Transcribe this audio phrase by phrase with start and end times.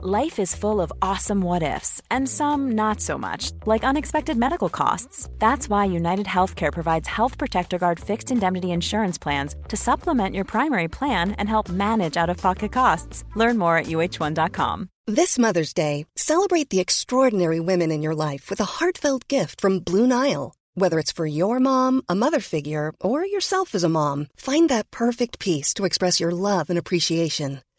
[0.00, 4.68] Life is full of awesome what ifs, and some not so much, like unexpected medical
[4.68, 5.28] costs.
[5.40, 10.44] That's why United Healthcare provides Health Protector Guard fixed indemnity insurance plans to supplement your
[10.44, 13.24] primary plan and help manage out of pocket costs.
[13.34, 14.88] Learn more at uh1.com.
[15.08, 19.80] This Mother's Day, celebrate the extraordinary women in your life with a heartfelt gift from
[19.80, 20.54] Blue Nile.
[20.74, 24.92] Whether it's for your mom, a mother figure, or yourself as a mom, find that
[24.92, 27.62] perfect piece to express your love and appreciation.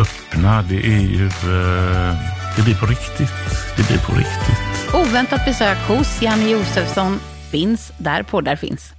[0.00, 0.62] öppna.
[0.62, 1.26] Det är ju...
[1.26, 2.14] eh,
[2.56, 3.32] det blir på riktigt.
[3.76, 4.94] Det blir på riktigt.
[4.94, 8.92] Oväntat besök hos Janne Josefsson finns där poddar finns.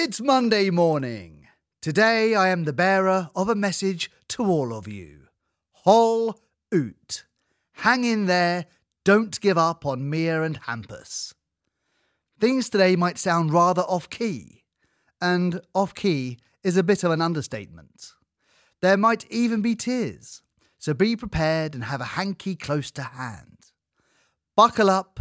[0.00, 1.48] It's Monday morning.
[1.82, 5.26] Today I am the bearer of a message to all of you.
[5.84, 6.34] Hol
[6.74, 7.24] ut.
[7.76, 8.64] Hang in there.
[9.04, 11.32] Don't give up on Mia and Hampus.
[12.40, 14.62] Things today might sound rather off key,
[15.20, 18.12] and off key is a bit of an understatement.
[18.82, 20.42] There might even be tears,
[20.78, 23.58] so be prepared and have a hanky close to hand.
[24.56, 25.20] Buckle up.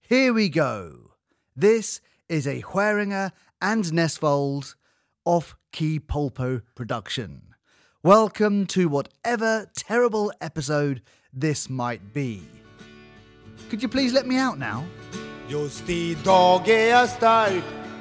[0.00, 1.12] Here we go.
[1.54, 4.74] This is a Hueringer and Nesvold
[5.24, 7.54] off key Polpo production.
[8.02, 11.02] Welcome to whatever terrible episode
[11.32, 12.42] this might be.
[13.68, 14.86] Could you please let me out now?
[15.48, 15.86] Just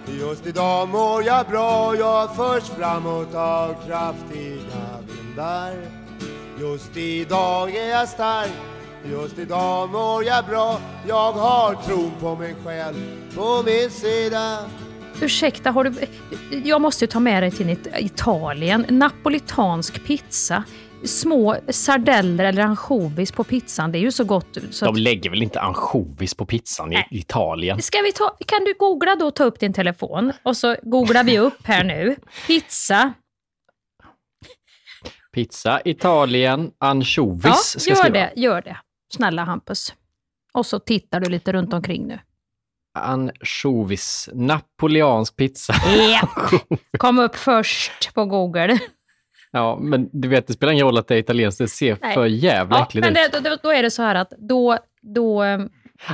[0.09, 5.73] Just idag mår jag bra Jag förs framåt av kraftiga vindar
[6.59, 8.51] Just idag är jag stark
[9.11, 12.95] Just idag mår jag bra Jag har tron på mig själv
[13.35, 14.59] på min sida
[15.21, 15.93] Ursäkta, har du...
[16.63, 18.85] Jag måste ju ta med dig till Italien.
[18.89, 20.63] Napolitansk pizza.
[21.03, 23.91] Små sardeller eller ansjovis på pizzan.
[23.91, 24.57] Det är ju så gott.
[24.71, 27.07] Så De lägger väl inte ansjovis på pizzan i Nej.
[27.11, 27.81] Italien?
[27.81, 28.37] Ska vi ta...
[28.45, 32.15] Kan du googla då, ta upp din telefon och så googlar vi upp här nu.
[32.47, 33.13] Pizza.
[35.31, 37.45] Pizza, Italien, ansjovis.
[37.45, 38.19] Ja, ska jag gör skriva.
[38.19, 38.77] det, gör det.
[39.13, 39.93] Snälla Hampus.
[40.53, 42.19] Och så tittar du lite runt omkring nu.
[42.99, 45.73] Ansjovis, napoleansk pizza.
[45.97, 46.29] Ja,
[46.97, 48.79] kom upp först på Google.
[49.51, 51.57] Ja, men du vet, det spelar ingen roll att det är italienskt.
[51.57, 52.13] Det ser Nej.
[52.13, 53.31] för jävla Ja, äckligt men ut.
[53.43, 54.77] det, då, då är det så här att då...
[55.01, 55.69] då ehm,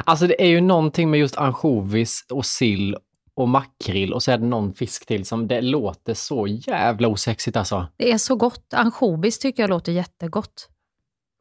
[0.06, 2.98] Alltså det är ju någonting med just ansjovis och sill
[3.36, 7.58] och makrill och så är det någon fisk till som det låter så jävla osexigt
[7.58, 7.88] alltså.
[7.98, 8.74] det är så gott.
[8.74, 10.70] Ansjovis tycker jag låter jättegott.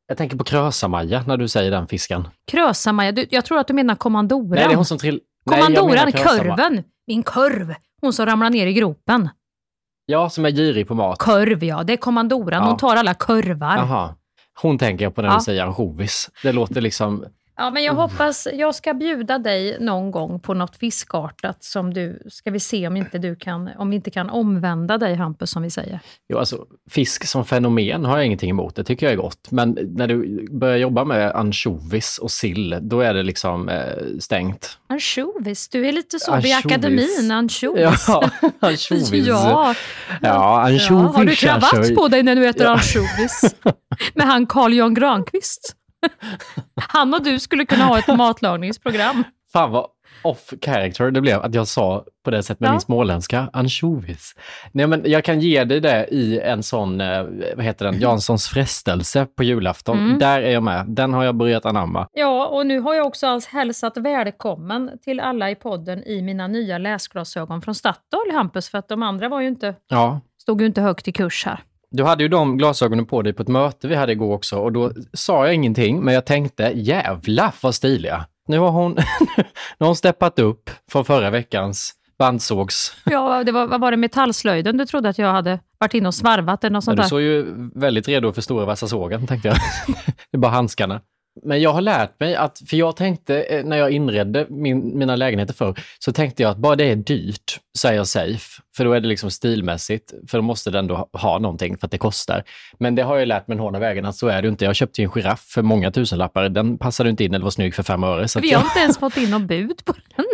[0.06, 2.28] Jag tänker på krösamaja när du säger den fisken.
[2.46, 4.48] Krösamaja, du, jag tror att du menar kommandoran.
[4.50, 5.20] Nej, det är hon som trill...
[5.46, 6.82] Nej, kommandoran, krösama- kurven.
[7.06, 7.74] Min kurv.
[8.00, 9.28] Hon som ramlar ner i gropen.
[10.06, 11.18] Ja, som är girig på mat.
[11.18, 11.82] Kurv, ja.
[11.82, 12.62] Det är kommandoran.
[12.62, 12.68] Ja.
[12.68, 13.76] Hon tar alla kurvar.
[13.76, 14.14] Jaha.
[14.62, 15.34] Hon tänker jag på när Ja.
[15.34, 16.30] du säger ansjovis.
[16.42, 17.24] Det låter liksom...
[17.56, 22.22] Ja, men jag hoppas, jag ska bjuda dig någon gång på något fiskartat som du,
[22.30, 25.62] ska vi se om inte du kan, om vi inte kan omvända dig Hampus som
[25.62, 26.00] vi säger.
[26.28, 28.76] Jo, alltså, fisk som fenomen har jag ingenting emot.
[28.76, 29.48] Det tycker jag är gott.
[29.50, 33.82] Men när du börjar jobba med ansjovis och sill, då är det liksom eh,
[34.20, 34.78] stängt.
[34.86, 36.66] Ansjovis, du är lite så vid Ansjovis.
[36.66, 38.04] akademin, ansjovis.
[38.08, 39.12] Ja, ansjovis.
[39.26, 39.74] Ja.
[40.22, 40.88] Ja, ansjovis.
[40.90, 42.72] Ja, har du kravatt på dig när du äter Ja.
[42.72, 43.54] ansjovis?
[44.14, 45.76] Med han Carl Jan Granqvist.
[46.90, 49.24] Han och du skulle kunna ha ett matlagningsprogram.
[49.52, 49.86] Fan vad
[50.24, 52.72] off character det blev att jag sa på det sättet med Ja.
[52.72, 54.34] min småländska, ansjovis.
[54.72, 57.22] Nej men jag kan ge dig det i en sån, eh,
[57.56, 59.98] vad heter den, Janssons frestelse på julafton.
[59.98, 60.18] Mm.
[60.18, 60.84] Där är jag med.
[60.88, 62.08] Den har jag börjat anamma.
[62.12, 66.46] Ja, och nu har jag också alls hälsat välkommen till alla i podden i mina
[66.48, 70.66] nya läsglasögon från Statoil, Hampus, för att de andra var ju inte, Ja, stod ju
[70.66, 71.60] inte högt i kurs här.
[71.92, 74.72] Du hade ju de glasögonen på dig på ett möte vi hade igår också och
[74.72, 78.26] då sa jag ingenting, men jag tänkte jävla vad stiliga.
[78.48, 78.92] Nu har hon,
[79.36, 79.44] nu
[79.78, 82.96] har hon steppat upp från förra veckans bandsågs.
[83.04, 86.14] Ja, det var, vad var det, metallslöjden du trodde att jag hade varit inne och
[86.14, 87.08] svarvat eller något Ja, sånt du där?
[87.08, 89.56] såg ju väldigt redo för stora vassa sågen, tänkte jag.
[90.30, 91.00] Det är bara handskarna.
[91.42, 95.16] Men jag har lärt mig att, för jag tänkte eh, när jag inredde min, mina
[95.16, 98.62] lägenheter förr, så tänkte jag att bara det är dyrt så är jag safe.
[98.76, 101.90] För då är det liksom stilmässigt, för då måste den då ha- någonting för att
[101.90, 102.42] det kostar.
[102.78, 104.64] Men det har jag lärt mig den hårda vägen att så är det inte.
[104.64, 106.48] Jag köpte ju en giraff för många tusenlappar.
[106.48, 108.28] Den passade inte in eller var snygg för fem öre.
[108.28, 110.24] Så Vi har jag, inte ens fått in någon bud på den.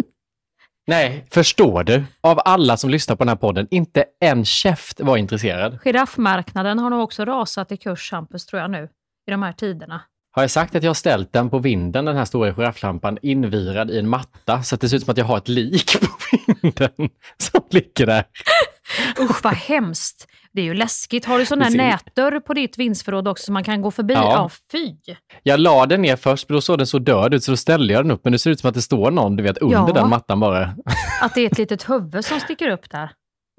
[0.87, 2.05] Nej, förstår du?
[2.21, 5.79] Av alla som lyssnar på den här podden, inte en käft var intresserad.
[5.85, 8.89] Giraffmarknaden har nog också rasat i kurs, Hampus, tror jag nu,
[9.29, 10.01] i de här tiderna.
[10.39, 13.91] Har jag sagt att jag har ställt den på vinden, den här stora girafflampan, invirad
[13.91, 16.07] i en matta, så att det ser ut som att jag har ett lik på
[16.63, 16.91] vinden
[17.39, 18.25] som ligger där.
[19.21, 20.29] Usch, vad hemskt.
[20.53, 21.25] Det är ju läskigt.
[21.25, 24.15] Har du sån här Det nätdörr på ditt vindsförråd också som man kan gå förbi?
[24.15, 24.21] Ja.
[24.33, 24.95] Ja, fy.
[25.43, 27.93] Jag la den ner först, men då såg den så död ut, så då ställde
[27.93, 29.77] jag den upp, men det ser ut som att det står någon, du vet, under
[29.77, 29.93] Ja.
[29.93, 30.75] den mattan bara.
[31.21, 33.11] Att det är ett litet huvud som sticker upp där.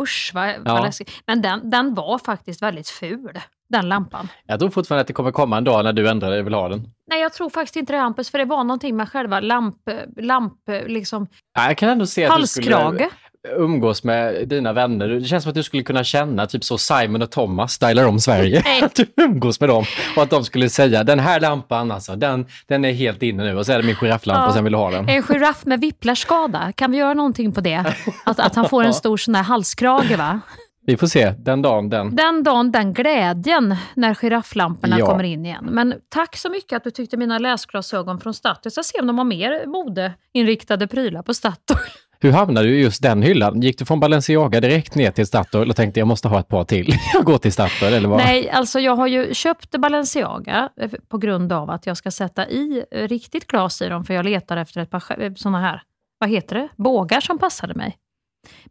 [0.01, 0.83] Usch, vad, Ja.
[0.83, 1.11] läskigt.
[1.27, 3.39] Men den, den var faktiskt väldigt ful,
[3.69, 4.27] den lampan.
[4.45, 6.53] Jag tror fortfarande att det kommer komma en dag när du ändrar dig och vill
[6.53, 6.87] ha den.
[7.09, 9.77] Nej, jag tror faktiskt inte det Hampus, för det var någonting med själva lamp,
[10.17, 10.53] lamp
[10.87, 12.93] liksom, Ja, Jag kan ändå se att du halskrage.
[12.95, 13.09] skulle
[13.47, 15.07] umgås med dina vänner.
[15.07, 18.19] Det känns som att du skulle kunna känna, typ så Simon och Thomas stylar om
[18.19, 18.61] Sverige.
[18.65, 18.81] Nej.
[18.83, 19.83] Att du umgås med dem
[20.15, 23.57] och att de skulle säga, den här lampan alltså, den, den är helt inne nu
[23.57, 24.47] och så är det min girafflampa Ja.
[24.47, 25.09] och sen vill du ha den.
[25.09, 27.83] En giraff med whiplashskada, kan vi göra någonting på det?
[28.25, 30.39] Att, att han får en stor sån där halskrage va?
[30.85, 32.15] Vi får se, den dagen, den.
[32.15, 35.05] Den dagen, den glädjen när girafflamporna Ja.
[35.05, 35.67] kommer in igen.
[35.71, 38.59] Men tack så mycket att du tyckte mina läsglasögon från Statoil.
[38.63, 41.77] Jag ska se om de har mer modeinriktade prylar på Statoil.
[42.21, 43.61] Hur hamnade du i just den hyllan?
[43.61, 46.63] Gick du från Balenciaga direkt ner till Statoil och tänkte jag måste ha ett par
[46.63, 46.93] till?
[47.13, 48.17] Jag går till Statoil eller vad?
[48.17, 52.47] Nej, alltså jag har ju köpt Balenciaga eh, på grund av att jag ska sätta
[52.49, 55.81] i eh, riktigt glas i dem, för jag letar efter ett par sådana här,
[56.17, 57.97] vad heter det, bågar som passade mig.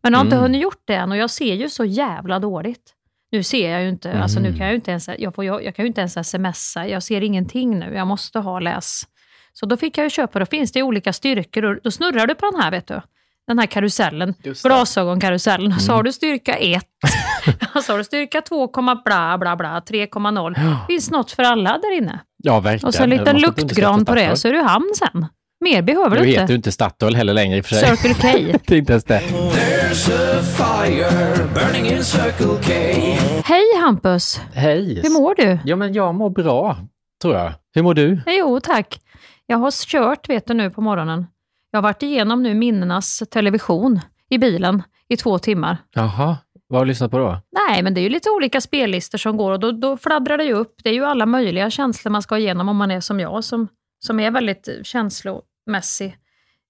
[0.02, 0.42] Men jag har inte Mm.
[0.42, 2.94] hunnit gjort det än och jag ser ju så jävla dåligt.
[3.32, 5.64] Nu ser jag ju inte, alltså nu kan jag ju inte ens, jag, får, jag,
[5.64, 9.02] jag kan ju inte ens smsa, jag ser ingenting nu, jag måste ha läs.
[9.52, 12.34] Så då fick jag ju köpa, då finns det olika styrkor och då snurrar du
[12.34, 13.00] på den här vet du.
[13.48, 15.80] Den här karusellen, glasögonkarusellen.
[15.80, 15.96] Så Mm.
[15.96, 16.82] har du styrka 1,
[17.86, 18.66] så har du styrka 2,
[19.04, 20.56] bla bla bla, 3,0.
[20.86, 22.20] finns något för alla där inne.
[22.36, 22.88] Ja, verkligen.
[22.88, 25.26] Och så en liten luktgran på det, så är du hamn sen.
[25.64, 26.52] Mer behöver Nu du heter inte.
[26.52, 27.96] du inte Statoil heller längre i och för sig.
[27.96, 28.58] Circle K.
[28.66, 29.20] det är inte ens det.
[29.20, 31.10] There's a fire
[31.54, 32.72] burning in Circle K.
[33.44, 34.40] Hej Hampus!
[34.54, 35.00] Hej!
[35.02, 35.58] Hur mår du?
[35.64, 36.76] Ja, men jag mår bra,
[37.22, 37.52] tror jag.
[37.74, 38.20] Hur mår du?
[38.26, 39.00] Jo, tack.
[39.46, 41.26] Jag har kört, vet du nu, på morgonen.
[41.70, 45.76] Jag har varit igenom nu minnenas television i bilen i två timmar.
[45.94, 46.37] Jaha,
[46.68, 47.40] vad har du lyssnat på då?
[47.68, 50.44] Nej, men det är ju lite olika spellistor som går och då, då fladdrar det
[50.44, 50.75] ju upp.
[50.82, 53.68] Det är ju alla möjliga känslor man ska igenom om man är som jag, som,
[54.04, 56.16] som är väldigt känslomässig.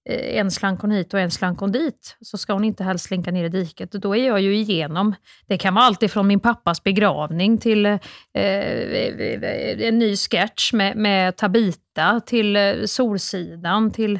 [0.09, 3.05] Eh, En slank hon hit och en slank hon dit, så ska hon inte helst
[3.05, 3.91] slinka ner i diket.
[3.91, 5.15] Då är jag ju igenom,
[5.47, 7.99] det kan vara allt ifrån min pappas begravning till eh,
[8.33, 14.19] eh, en ny sketch med, med Tabita, till eh, Solsidan, till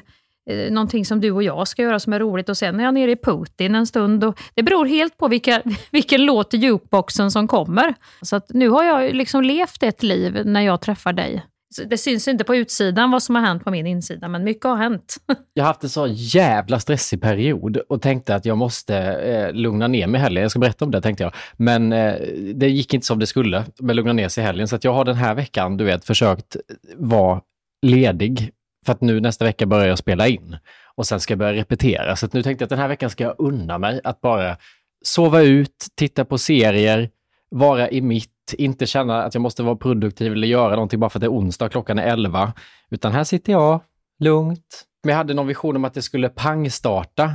[0.50, 2.94] eh, någonting som du och jag ska göra som är roligt och sen är jag
[2.94, 4.24] nere i Putin en stund.
[4.24, 7.94] Och det beror helt på vilka, vilken låt i jukeboxen som kommer.
[8.22, 11.46] Så att nu har jag liksom levt ett liv när jag träffar dig.
[11.76, 14.64] Så Det syns inte på utsidan vad som har hänt på min insida, men mycket
[14.64, 15.18] har hänt.
[15.54, 19.88] Jag har haft en så jävla stressig period och tänkte att jag måste eh, lugna
[19.88, 20.42] ner mig i helgen.
[20.42, 21.34] Jag ska berätta om det tänkte jag.
[21.58, 22.14] Men eh,
[22.56, 24.68] det gick inte som det skulle med lugna ner sig i helgen.
[24.68, 26.56] Så att jag har den här veckan, du vet, försökt
[26.98, 27.42] vara
[27.82, 28.52] ledig.
[28.90, 30.58] För att nu nästa vecka börjar jag spela in.
[30.96, 32.16] Och sen ska jag börja repetera.
[32.16, 34.58] Så att nu tänkte jag att den här veckan ska jag unna mig att bara
[35.06, 37.10] sova ut, titta på serier,
[37.50, 41.20] vara i mitt, inte känna att jag måste vara produktiv eller göra någonting bara för
[41.20, 42.54] att det är onsdag och klockan är 11.
[42.90, 43.82] Utan här sitter jag,
[44.20, 44.84] lugnt.
[45.04, 47.34] Men jag hade någon vision om att det skulle pangstarta.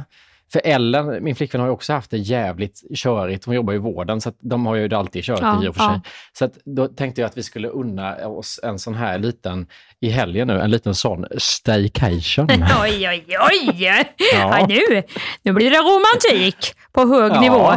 [0.53, 3.45] För Ellen, min flickvän, har ju också haft det jävligt körigt.
[3.45, 5.69] Hon jobbar ju i vården, så att de har ju det alltid körigt Ja, i
[5.69, 5.93] och för sig.
[5.95, 6.01] ja.
[6.33, 9.67] Så att då tänkte jag att vi skulle unna oss en sån här liten,
[10.01, 12.49] i helgen nu, en liten sån staycation.
[12.83, 13.85] oj, oj, oj!
[13.85, 14.05] Ja.
[14.35, 15.03] Ja, nu,
[15.43, 17.73] nu blir det romantik på hög nivå.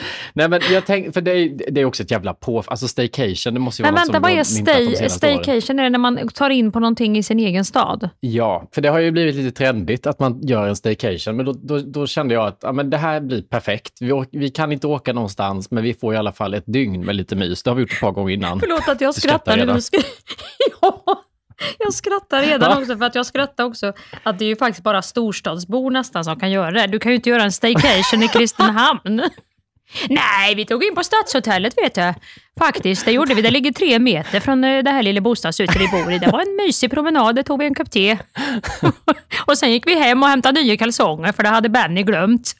[0.32, 3.54] Nej men jag tänkte, för det är, det är också ett jävla på, alltså staycation,
[3.54, 5.78] det måste ju Men vara vänta, något vad är stay, staycation?
[5.78, 8.08] Är det när man tar in på någonting i sin egen stad?
[8.20, 11.52] Ja, för det har ju blivit lite trendigt att man gör en staycation, men då,
[11.52, 13.92] då, då kände jag att ja, men det här blir perfekt.
[14.00, 17.16] Vi, vi kan inte åka någonstans, men vi får i alla fall ett dygn med
[17.16, 17.62] lite mys.
[17.62, 18.60] Det har vi gjort ett par gånger innan.
[18.60, 20.02] Förlåt att jag skrattar skrattar.
[20.80, 21.22] ja,
[21.78, 25.02] jag skrattar redan också, för att jag skrattar också att det är ju faktiskt bara
[25.02, 26.86] storstadsbor nästan som kan göra det.
[26.86, 29.22] Du kan ju inte göra en staycation i Kristinehamn.
[30.08, 32.14] Nej, vi tog in på Stadshotellet vet du.
[32.58, 33.42] Faktiskt, det gjorde vi.
[33.42, 36.18] Det ligger tre meter från eh, det här lilla bostadshuset vi bor i.
[36.18, 38.18] Det var en mysig promenad, det tog vi en kopp te.
[39.46, 42.52] och sen gick vi hem och hämtade nya kalsonger, för det hade Benny glömt.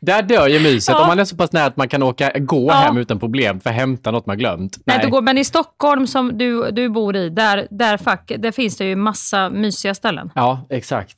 [0.00, 0.92] Där dör ju myset.
[0.94, 1.00] Ja.
[1.02, 2.74] Om man är så pass nära att man kan åka, gå Ja.
[2.74, 4.78] hem utan problem för att hämta något man glömt.
[4.86, 8.52] Nej, det går, men i Stockholm som du, du bor i, där, där, fack, där
[8.52, 10.30] finns det ju massa mysiga ställen.
[10.34, 11.16] Ja, exakt.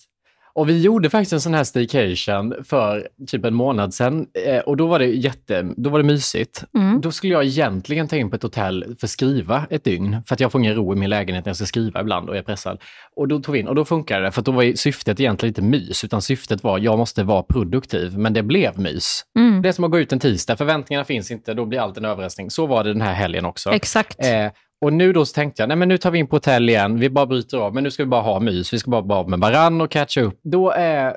[0.58, 4.76] Och vi gjorde faktiskt en sån här staycation för typ en månad sedan eh, och
[4.76, 6.64] då var det jätte, då var det mysigt.
[6.74, 7.00] Mm.
[7.00, 10.34] Då skulle jag egentligen ta in på ett hotell för att skriva ett dygn, för
[10.34, 12.42] att jag får ingen ro i min lägenhet när jag ska skriva ibland och är
[12.42, 12.78] pressad.
[13.16, 15.62] Och då tog vi in, och då funkade det, för då var syftet egentligen inte
[15.62, 19.22] mys, utan syftet var jag måste vara produktiv, men det blev mys.
[19.38, 19.62] Mm.
[19.62, 22.04] Det är som att gå ut en tisdag, förväntningarna finns inte, då blir allt en
[22.04, 22.50] överraskning.
[22.50, 23.70] Så var det den här helgen också.
[23.70, 24.18] Exakt.
[24.18, 24.50] Eh,
[24.80, 26.98] och nu då så tänkte jag, nej men nu tar vi in på hotell igen,
[26.98, 29.26] vi bara bryter av, men nu ska vi bara ha mys, vi ska bara vara
[29.26, 30.40] med varann och catcha upp.
[30.42, 31.12] Då är eh,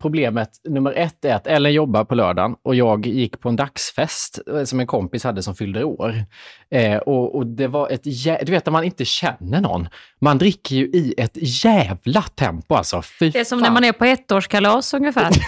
[0.00, 4.38] problemet nummer ett är att Ellen jobbar på lördagen och jag gick på en dagsfest
[4.54, 6.14] eh, som en kompis hade som fyllde år.
[6.70, 9.88] Eh, och, och det var ett, jä- du vet när man inte känner någon,
[10.20, 13.02] man dricker ju i ett jävla tempo alltså.
[13.02, 13.66] Fy Det är som fan.
[13.66, 15.30] när man är på ettårskalas ungefär.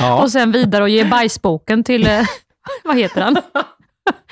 [0.00, 0.22] Ja.
[0.22, 2.20] Och sen vidare och ge bajsboken till, eh,
[2.84, 3.36] vad heter han?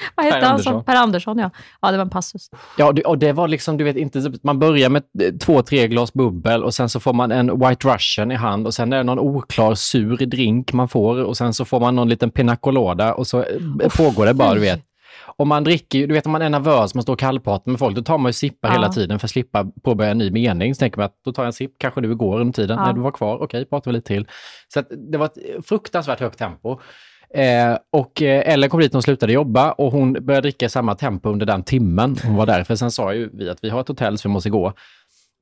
[0.14, 0.50] vad heter Per han?
[0.52, 0.72] Andersson.
[0.72, 1.50] Som, per Andersson, ja.
[1.82, 2.50] Ja, det var en passus.
[2.78, 6.12] Ja, och det var liksom, du vet, inte, man börjar med eh, två, tre glas
[6.12, 9.02] bubbel och sen så får man en White Russian i hand och sen är det
[9.02, 13.14] någon oklar sur drink man får och sen så får man någon liten pina colada
[13.14, 14.80] och så eh, pågår det bara, du vet.
[15.38, 17.78] Och man dricker ju, du vet om man är nervös, man står och kallpratar med
[17.78, 18.72] folk, då tar man ju sippar Ja.
[18.74, 20.74] hela tiden för att slippa påbörja en ny mening.
[20.74, 22.86] Så tänker man att då tar jag en sipp, kanske du går under tiden, Ja.
[22.86, 24.26] när du var kvar, okej, pratar vi lite till.
[24.68, 26.78] Så att det var ett fruktansvärt högt tempo.
[27.34, 30.68] Eh, och eh, Ellen kom dit när hon slutade jobba och hon började dricka i
[30.68, 32.64] samma tempo under den timmen hon var där.
[32.64, 34.72] För sen sa ju vi att vi har ett hotell så vi måste gå.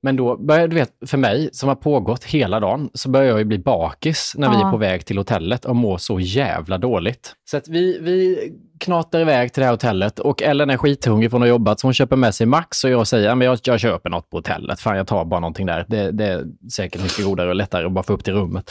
[0.03, 3.39] Men då började, du vet, för mig som har pågått hela dagen, så börjar jag
[3.39, 4.67] ju bli bakis när vi Ja.
[4.67, 7.33] är på väg till hotellet och mår så jävla dåligt.
[7.51, 8.39] Så att vi, vi
[8.81, 11.87] knatar iväg till det här hotellet och Ellen är skithungrig för hon har jobbat så
[11.87, 14.37] hon köper med sig Max och jag säger, "Ja, men jag, jag köper något på
[14.37, 14.81] hotellet.
[14.81, 15.85] Fan, jag tar bara någonting där.
[15.89, 18.71] Det, det är säkert mycket godare och lättare att bara få upp till rummet.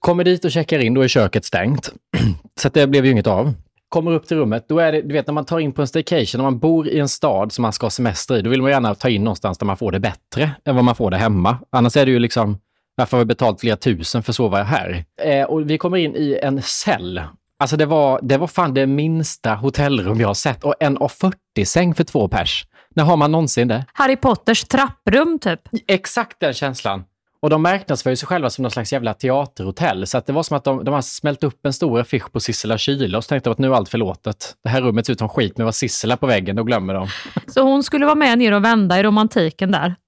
[0.00, 1.92] Kommer dit och checkar in, då är köket stängt.
[2.60, 3.54] så det blev ju inget av.
[3.88, 5.88] Kommer upp till rummet, då är det, du vet när man tar in på en
[5.88, 8.62] staycation, när man bor i en stad som man ska ha semester i, då vill
[8.62, 11.16] man gärna ta in någonstans där man får det bättre än vad man får det
[11.16, 11.58] hemma.
[11.70, 12.58] Annars är det ju liksom,
[12.94, 15.04] varför har vi betalt flera tusen för att sova här?
[15.22, 17.22] Eh, och vi kommer in i en cell.
[17.58, 21.94] Alltså det var, det var fan det minsta hotellrum jag har sett och en A40-säng
[21.94, 22.66] för två pers.
[22.94, 23.84] När har man någonsin det?
[23.92, 25.60] Harry Potters trapprum typ.
[25.88, 27.04] Exakt den känslan.
[27.42, 30.06] Och de marknadsför sig själva som någon slags jävla teaterhotell.
[30.06, 32.40] Så att det var som att de, de har smält upp en stor affisch på
[32.40, 34.54] Sissela kyla och så tänkte de att nu är allt förlåtet.
[34.62, 36.94] Det här rummet ser ut som skit, men det var Sissela på väggen, då glömmer
[36.94, 37.08] de.
[37.46, 39.94] Så hon skulle vara med ner och vända i romantiken där.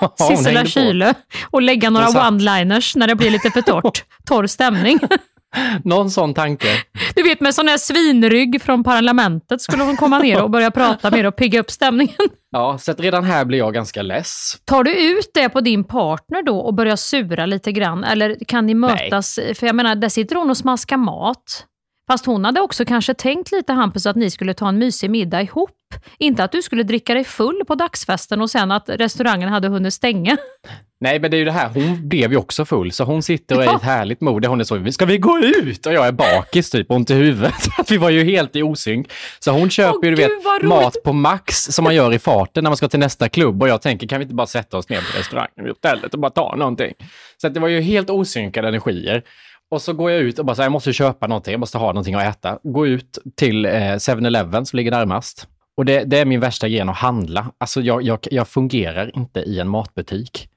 [0.00, 0.64] Ja, Sissela.
[0.64, 1.14] Kyle.
[1.50, 4.04] Och lägga några one-liners när det blir lite för torrt.
[4.24, 4.98] Torr stämning.
[5.84, 6.68] Någon sån tanke.
[7.14, 11.10] Du vet med sån här svinrygg från parlamentet skulle hon komma ner och börja prata
[11.10, 12.14] mer och pigga upp stämningen.
[12.50, 14.56] Ja, så redan här blir jag ganska less.
[14.64, 18.04] Tar du ut det på din partner då och börjar sura lite grann?
[18.04, 19.38] Eller kan ni mötas?
[19.54, 21.66] För jag menar, där sitter hon och smaskar mat.
[22.08, 25.42] Fast hon hade också kanske tänkt lite Hampus att ni skulle ta en mysig middag
[25.42, 25.70] ihop.
[26.18, 29.94] Inte att du skulle dricka dig full på dagsfesten och sen att restaurangen hade hunnit
[29.94, 30.36] stänga.
[31.00, 33.56] Nej, men det är ju det här, hon blev ju också full, så hon sitter
[33.56, 34.46] och är i ett härligt mod.
[34.46, 35.86] Hon är så, ska vi gå ut?
[35.86, 37.68] Och jag är bakis typ, ont i huvudet.
[37.90, 39.12] Vi var ju helt i osynk.
[39.38, 42.70] Så hon köper ju, du vet, mat på Max som man gör i farten när
[42.70, 43.62] man ska till nästa klubb.
[43.62, 46.20] Och jag tänker, kan vi inte bara sätta oss ner på restaurangen vid hotellet och
[46.20, 46.94] bara ta någonting?
[47.40, 49.22] Så det var ju helt osynkade energier.
[49.70, 51.78] Och så går jag ut och bara så här, jag måste köpa någonting, jag måste
[51.78, 52.58] ha någonting att äta.
[52.62, 55.48] Går ut till eh, 7-Eleven som ligger närmast.
[55.76, 57.52] Och det, det är min värsta gen att handla.
[57.58, 60.48] Alltså jag, jag, jag fungerar inte i en matbutik.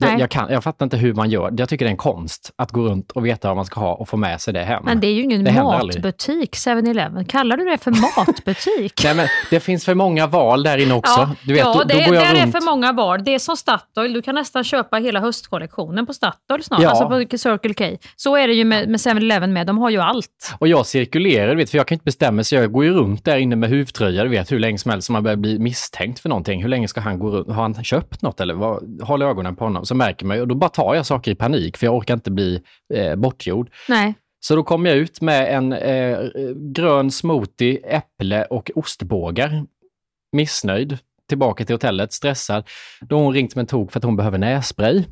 [0.00, 1.54] Jag, jag, kan, jag fattar inte hur man gör.
[1.56, 3.94] Jag tycker det är en konst att gå runt och veta vad man ska ha
[3.94, 4.82] och få med sig det hem.
[4.84, 7.24] Men det är ju ingen Det matbutik, 7-Eleven.
[7.24, 9.00] Kallar du det för matbutik?
[9.04, 11.20] Nej, men det finns för många val där inne också.
[11.20, 12.52] Ja, du vet, ja då, det, då går jag där är runt.
[12.52, 13.24] för många val.
[13.24, 16.88] Det är som Statoil, du kan nästan köpa hela höstkollektionen på Statoil snart, Ja.
[16.90, 17.96] alltså på Circle K.
[18.16, 20.54] Så är det ju med, med 7-Eleven med, de har ju allt.
[20.58, 23.24] Och jag cirkulerar, du vet, för jag kan inte bestämma så jag går ju runt
[23.24, 26.20] där inne med huvtröja, du vet, hur länge som helst som man börjar bli misstänkt
[26.20, 26.62] för någonting.
[26.62, 27.48] Hur länge ska han gå runt?
[27.48, 29.00] Har han köpt något eller vad?
[29.02, 29.86] Håll ögonen på honom.
[29.90, 32.14] Så märker man ju, och då bara tar jag saker i panik, för jag orkar
[32.14, 32.62] inte bli
[32.94, 33.70] eh, bortgjord.
[33.88, 34.14] Nej.
[34.40, 36.18] Så då kom jag ut med en eh,
[36.54, 39.64] grön smoothie, äpple och ostbågar.
[40.32, 40.98] Missnöjd.
[41.28, 42.64] Tillbaka till hotellet, stressad.
[43.00, 45.04] Då har hon ringt med en tok för att hon behöver nässpray.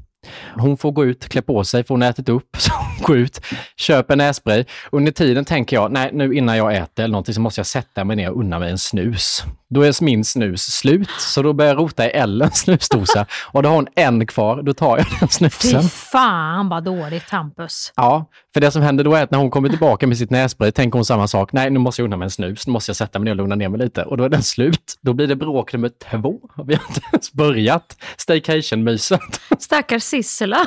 [0.57, 2.57] Hon får gå ut, klä på sig, för hon har ätit upp.
[2.59, 3.41] Så går ut,
[3.77, 4.65] köper nässpray.
[4.93, 8.05] Under tiden tänker jag, nej nu innan jag äter eller någonting så måste jag sätta
[8.05, 9.45] mig ner och unna mig en snus.
[9.71, 13.27] Då är min snus slut, så då börjar jag rota i Ellens snusdosa.
[13.45, 15.83] Och då har hon en kvar, då tar jag den Fy snusen.
[15.83, 17.93] fan vad dåligt Hampus.
[17.97, 20.71] Ja, för det som händer då är att när hon kommer tillbaka med sitt nässpray
[20.71, 21.53] tänker hon samma sak.
[21.53, 22.67] Nej, nu måste jag unna mig en snus.
[22.67, 24.03] Nu måste jag sätta mig ner och lugna ner mig lite.
[24.05, 24.95] Och då är den slut.
[25.01, 26.41] Då blir det bråk nummer två.
[26.67, 29.21] Vi har inte ens börjat staycation-myset.
[29.59, 30.59] Stackars Sissela.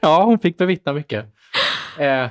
[0.00, 1.24] Ja, hon fick bevittna mycket.
[1.98, 2.26] Eh,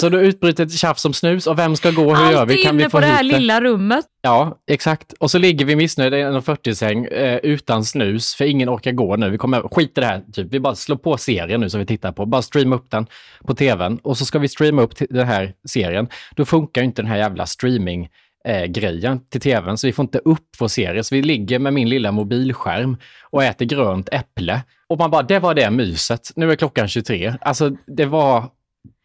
[0.00, 2.62] Så då utbryter ett tjafs om snus och vem ska gå, hur Allt gör vi?
[2.62, 4.04] Kan vi inne få på det här hit lilla rummet.
[4.22, 5.12] Ja, exakt.
[5.12, 9.16] Och så ligger vi missnöjda i en 40-säng eh, utan snus, för ingen orkar gå
[9.16, 9.30] nu.
[9.30, 10.46] Vi kommer skit i det här, typ.
[10.50, 13.06] vi bara slår på serien nu som vi tittar på, bara streama upp den
[13.46, 16.08] på tvn och så ska vi streama upp den här serien.
[16.36, 18.08] Då funkar ju inte den här jävla streaming
[18.44, 21.04] eh, grejen till tvn, så vi får inte upp vår serie.
[21.04, 24.62] Så vi ligger med min lilla mobilskärm och äter grönt äpple.
[24.86, 26.32] Och man bara, det var det myset.
[26.36, 27.34] Nu är klockan 23.
[27.40, 28.44] Alltså, det var...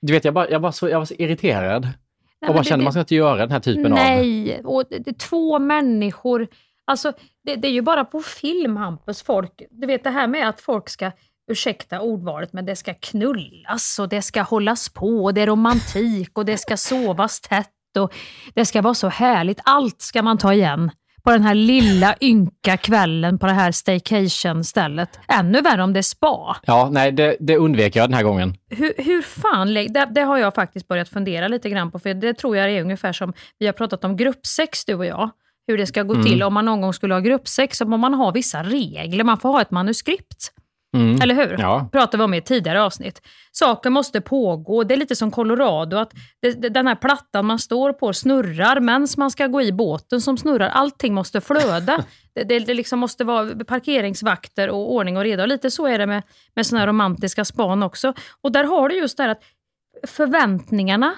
[0.01, 1.81] Du vet, jag, bara, jag, var, så, jag var så irriterad.
[2.41, 3.99] Nej, och bara kände, man ska inte göra den här typen av...
[3.99, 6.47] Nej, och det, det, två människor.
[6.85, 9.23] Alltså, det, det är ju bara på film, Hampus.
[9.23, 11.11] Folk, du vet det här med att folk ska,
[11.51, 16.37] ursäkta ordvalet, men det ska knullas och det ska hållas på och det är romantik
[16.37, 18.13] och det ska sovas tätt och
[18.53, 19.59] det ska vara så härligt.
[19.63, 20.91] Allt ska man ta igen
[21.23, 25.19] på den här lilla ynka kvällen på det här staycation-stället.
[25.27, 26.57] Ännu värre om det är spa.
[26.65, 28.53] Ja, nej, det, det undvek jag den här gången.
[28.69, 32.33] Hur, hur fan, det, det har jag faktiskt börjat fundera lite grann på, för det
[32.33, 35.29] tror jag är ungefär som vi har pratat om gruppsex du och jag.
[35.67, 36.25] Hur det ska gå Mm.
[36.25, 39.23] till om man någon gång skulle ha gruppsex, så må man ha vissa regler.
[39.23, 40.51] Man får ha ett manuskript.
[40.95, 41.21] Mm.
[41.21, 41.55] Eller hur?
[41.59, 41.89] Ja.
[41.91, 43.21] pratade vi om i ett tidigare avsnitt.
[43.51, 44.83] Saker måste pågå.
[44.83, 48.79] Det är lite som Colorado, att det, det, den här plattan man står på snurrar
[48.79, 50.69] medan man ska gå i båten som snurrar.
[50.69, 52.03] Allting måste flöda.
[52.35, 55.43] det, det, det liksom måste vara parkeringsvakter och ordning och reda.
[55.43, 56.23] Och lite så är det med,
[56.55, 58.13] med såna här romantiska span också.
[58.41, 59.43] Och där har du just det här att
[60.07, 61.15] förväntningarna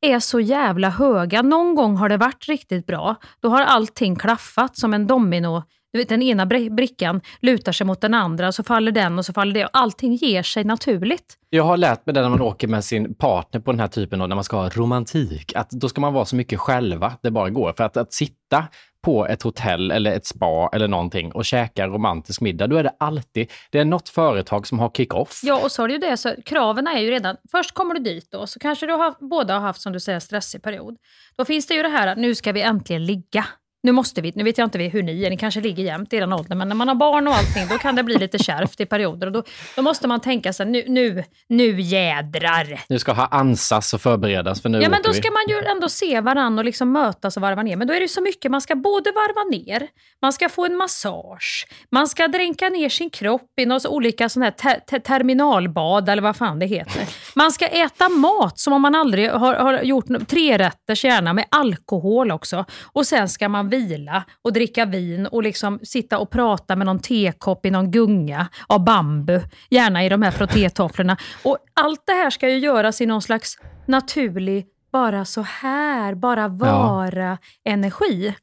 [0.00, 1.42] är så jävla höga.
[1.42, 3.16] Någon gång har det varit riktigt bra.
[3.40, 5.62] Då har allting klaffat som en domino.
[5.92, 9.24] Du vet, den ena bri- brickan lutar sig mot den andra, så faller den och
[9.26, 9.64] så faller det.
[9.64, 11.38] Och Allting ger sig naturligt.
[11.50, 14.20] Jag har lärt mig det när man åker med sin partner på den här typen
[14.20, 17.30] av, när man ska ha romantik, att då ska man vara så mycket själva det
[17.30, 17.72] bara går.
[17.72, 18.64] För att, att sitta
[19.04, 22.92] på ett hotell eller ett spa eller någonting och käka romantisk middag, då är det
[22.98, 25.40] alltid, det är något företag som har kick-off.
[25.42, 27.36] Ja, och så har du ju det, så kraven är ju redan...
[27.50, 30.20] Först kommer du dit då, så kanske du har, båda har haft, som du säger,
[30.20, 30.96] stressig period.
[31.36, 33.44] Då finns det ju det här att nu ska vi äntligen ligga.
[33.88, 36.16] Nu måste vi, nu vet jag inte hur ni är, ni kanske ligger jämt i
[36.16, 38.80] er ålder, men när man har barn och allting, då kan det bli lite kärvt
[38.80, 39.26] i perioder.
[39.26, 39.42] Och då,
[39.76, 42.80] då måste man tänka sig, nu, nu, nu jädrar.
[42.88, 45.18] Nu ska ha ansas och förberedas, för nu Ja, men då vi.
[45.18, 47.76] ska man ju ändå se varann och liksom mötas och varva ner.
[47.76, 49.88] Men då är det ju så mycket, man ska både varva ner,
[50.22, 54.42] man ska få en massage, man ska dränka ner sin kropp i några olika sån
[54.42, 57.02] här te- te- terminalbad eller vad fan det heter.
[57.36, 61.44] Man ska äta mat som om man aldrig har, har gjort no- trerätters gärna med
[61.50, 62.64] alkohol också.
[62.92, 66.98] Och sen ska man vila och dricka vin och liksom sitta och prata med någon
[67.00, 71.16] tekopp i någon gunga av bambu, gärna i de här frottétofflorna.
[71.42, 76.48] Och allt det här ska ju göras i någon slags naturlig, bara så här, bara
[76.48, 78.34] vara energi.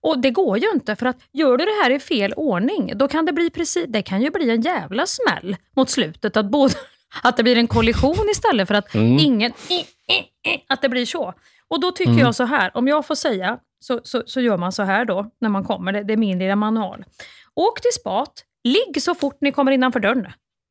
[0.00, 3.08] Och det går ju inte, för att gör du det här i fel ordning, då
[3.08, 6.36] kan det bli precis, det kan ju bli en jävla smäll mot slutet.
[6.36, 6.74] Att, både,
[7.22, 9.18] att det blir en kollision istället för att Mm.
[9.18, 9.52] ingen...
[10.68, 11.34] Att det blir så.
[11.68, 12.24] Och då tycker Mm.
[12.24, 15.26] jag så här, om jag får säga, så, så, så gör man så här då,
[15.40, 15.92] när man kommer.
[15.92, 17.04] Det, det är min lilla manual.
[17.54, 20.26] Åk till spat, ligg så fort ni kommer innanför dörren.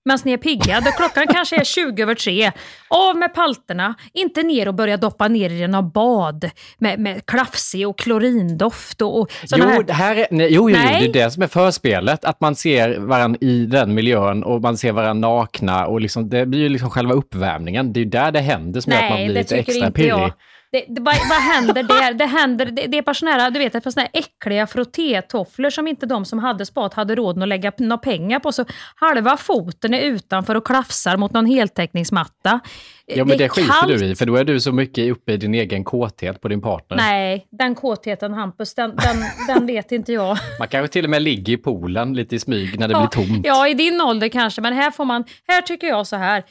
[0.05, 0.81] Medan ni är pigga.
[0.81, 2.51] Då klockan kanske är 20 över tre.
[2.89, 7.87] Av med palterna, inte ner och börja doppa ner i något bad med, med klafsig
[7.87, 9.83] och klorindoft och, och Jo, här.
[9.83, 10.99] det här är, nej, jo, jo, Nej.
[11.11, 14.77] det är det som är förspelet, att man ser varandra i den miljön och man
[14.77, 17.93] ser varandra nakna och liksom, det blir ju liksom själva uppvärmningen.
[17.93, 20.09] Det är ju där det händer som gör att man Nej, blir lite extra pirrig.
[20.09, 20.31] jag.
[20.71, 22.13] Det, det, vad, vad händer där?
[22.13, 25.87] Det, händer, det, det är här, du vet, ett par såna här äckliga frottétofflor som
[25.87, 28.51] inte de som hade spat hade råd att lägga några pengar på.
[28.51, 32.59] Så halva foten är utanför och klafsar mot någon heltäckningsmatta.
[33.05, 33.99] Ja, men det, är skiter kallt.
[33.99, 36.61] du i, för då är du så mycket uppe i din egen kåthet på din
[36.61, 36.97] partner.
[36.97, 40.37] Nej, den kåtheten Hampus, den, den, den vet inte jag.
[40.59, 43.45] Man kanske till och med ligger i poolen lite i smyg när det blir tomt.
[43.45, 46.43] Ja, i din ålder kanske, men här får man, här tycker jag så här.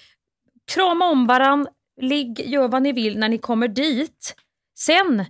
[0.75, 1.67] Krama om varann,
[2.01, 4.35] ligg, gör vad ni vill när ni kommer dit.
[4.79, 5.25] Sen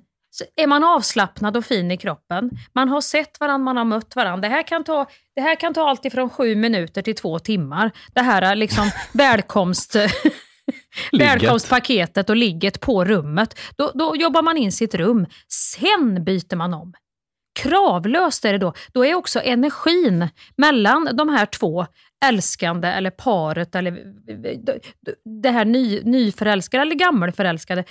[0.57, 2.51] är man avslappnad och fin i kroppen.
[2.73, 4.49] Man har sett varandra, man har mött varandra.
[4.49, 7.91] Det här kan ta, det här kan ta allt ifrån sju minuter till två timmar.
[8.15, 9.97] Det här är liksom välkomst...
[11.13, 13.59] Välkomstpaketet och ligget på rummet.
[13.77, 15.27] Då, då jobbar man in sitt rum.
[15.49, 16.93] Sen byter man om.
[17.59, 18.73] Kravlöst är det då.
[18.93, 21.87] Då är också energin mellan de här två
[22.25, 24.05] älskande eller paret eller
[25.43, 27.85] det här ny, nyförälskade eller gammelförälskade.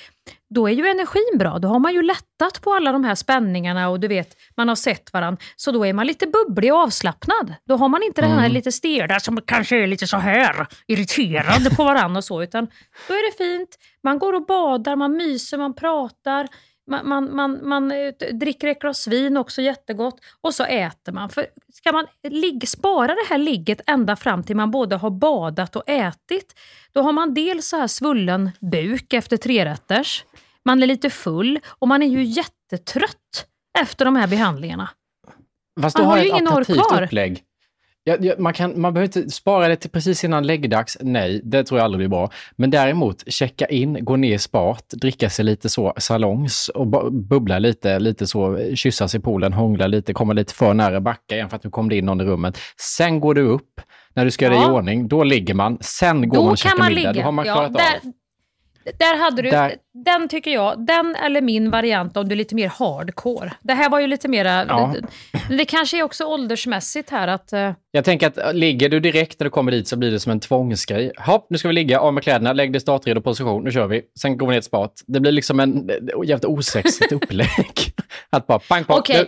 [0.56, 1.60] Då är ju energin bra.
[1.60, 4.76] Då har man ju lättat på alla de här spänningarna och du vet, man har
[4.76, 5.42] sett varandra.
[5.56, 7.54] Så då är man lite bubblig och avslappnad.
[7.66, 8.52] Då har man inte den här Mm.
[8.52, 12.68] lite stela som kanske är lite så här irriterad på varandra och så, utan
[13.08, 13.70] då är det fint.
[14.04, 16.48] Man går och badar, man myser, man pratar.
[16.88, 21.30] Man, man, man, man eh, dricker ett glas vin också jättegott och så äter man.
[21.30, 25.76] För ska man ligga, spara det här ligget ända fram till man både har badat
[25.76, 26.56] och ätit,
[26.92, 30.26] då har man dels så här svullen buk efter trerätters,
[30.66, 33.46] man är lite full och man är ju jättetrött
[33.80, 34.90] efter de här behandlingarna.
[35.82, 37.04] Fast Man du har har ju ingen ork kvar.
[37.04, 37.44] upplägg.
[38.08, 40.98] Ja, ja, man, kan, man behöver inte spara det till precis innan läggdags.
[41.02, 42.30] Nej, det tror jag aldrig blir bra.
[42.56, 47.60] Men däremot checka in, gå ner i spat, dricka sig lite så salongs och bubbla
[47.60, 51.56] lite, lite så, kyssas i poolen, hångla lite, komma lite för nära, backa igen för
[51.56, 52.58] att nu kom det in någon i rummet.
[52.98, 53.82] Sen går du upp,
[54.14, 54.74] när du ska göra dig i Ja.
[54.74, 55.78] ordning, då ligger man.
[55.82, 56.90] Sen går Då man och käkar middag.
[56.90, 57.14] ligga.
[57.14, 58.12] Då har man Ja, klarat där, av.
[59.00, 62.56] Där hade du, Där- den tycker jag, den eller min variant om du är lite
[62.56, 63.52] mer hardcore.
[63.62, 64.94] Det här var ju lite mera, Ja.
[65.50, 69.00] det, det kanske är också åldersmässigt här att, eh, Jag tänker att äh, ligger du
[69.00, 71.12] direkt när du kommer dit så blir det som en tvångsgrej.
[71.18, 74.02] Hopp, nu ska vi ligga, av med kläderna, lägg dig startredo position, nu kör vi.
[74.20, 74.94] Sen går vi ner till spat.
[75.08, 75.96] Det blir liksom en eh,
[76.26, 77.94] jävligt osexigt upplägg.
[78.30, 78.98] att bara pang, pang.
[79.00, 79.18] okej.
[79.20, 79.28] nu-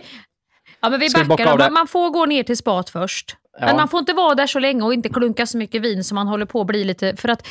[0.80, 1.58] Ja, men vi backar.
[1.58, 3.36] Man, man får gå ner till spat först.
[3.60, 3.66] Ja.
[3.66, 6.14] Men man får inte vara där så länge och inte klunka så mycket vin så
[6.14, 7.16] man håller på att bli lite...
[7.16, 7.46] För att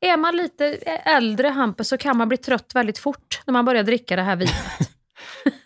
[0.00, 0.66] är man lite
[1.04, 4.36] äldre, Hampus, så kan man bli trött väldigt fort när man börjar dricka det här
[4.36, 4.54] vinet.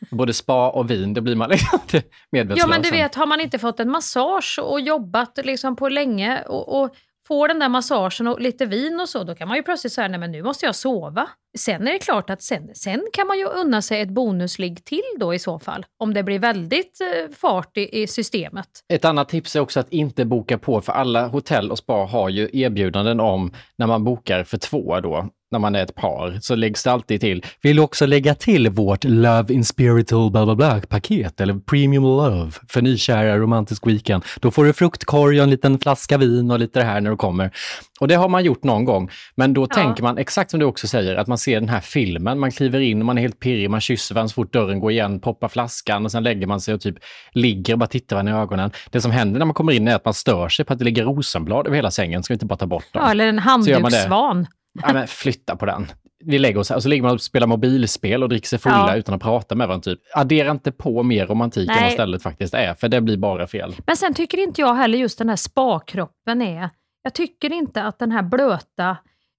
[0.10, 1.78] Både spa och vin, då blir man liksom
[2.32, 2.58] medvetslös.
[2.58, 6.42] Ja, men du vet, har man inte fått en massage och jobbat liksom på länge
[6.42, 6.94] och, och
[7.28, 10.08] får den där massagen och lite vin och så, då kan man ju plötsligt säga,
[10.08, 11.28] nej men nu måste jag sova.
[11.58, 15.02] Sen är det klart att sen, sen kan man ju unna sig ett bonusligg till
[15.20, 18.68] då i så fall, om det blir väldigt eh, fart i, i systemet.
[18.92, 22.28] Ett annat tips är också att inte boka på, för alla hotell och spa har
[22.28, 26.54] ju erbjudanden om när man bokar för två då, när man är ett par, så
[26.54, 27.44] läggs det alltid till.
[27.62, 32.02] Vill du också lägga till vårt Love in Spiritual bla bla bla paket eller Premium
[32.02, 34.24] Love för nykära romantisk weekend.
[34.40, 37.16] Då får du fruktkorg och en liten flaska vin och lite det här när du
[37.16, 37.50] kommer.
[38.00, 40.88] Och det har man gjort någon gång, men då tänker man exakt som du också
[40.88, 43.70] säger, att man ser den här filmen, man kliver in och man är helt pirrig,
[43.70, 46.74] man kysser varandra så fort dörren går igen, poppar flaskan och sen lägger man sig
[46.74, 46.96] och typ
[47.32, 48.70] ligger och bara tittar varandra i ögonen.
[48.90, 50.84] Det som händer när man kommer in är att man stör sig på att det
[50.84, 53.02] ligger rosenblad över hela sängen, ska vi inte bara ta bort dem?
[53.04, 55.86] Ja, eller en Så Ja, men flytta på den.
[56.24, 58.84] Vi lägger oss här och så ligger man och spelar mobilspel och dricker sig fulla
[58.88, 58.96] Ja.
[58.96, 59.84] utan att prata med varandra.
[59.84, 60.00] Typ.
[60.14, 61.84] Addera inte på mer romantik än Nej.
[61.84, 63.74] vad stället faktiskt är, för det blir bara fel.
[63.86, 66.70] Men sen tycker inte jag heller just den här spakroppen är...
[67.02, 68.96] Jag tycker inte att den här blöta...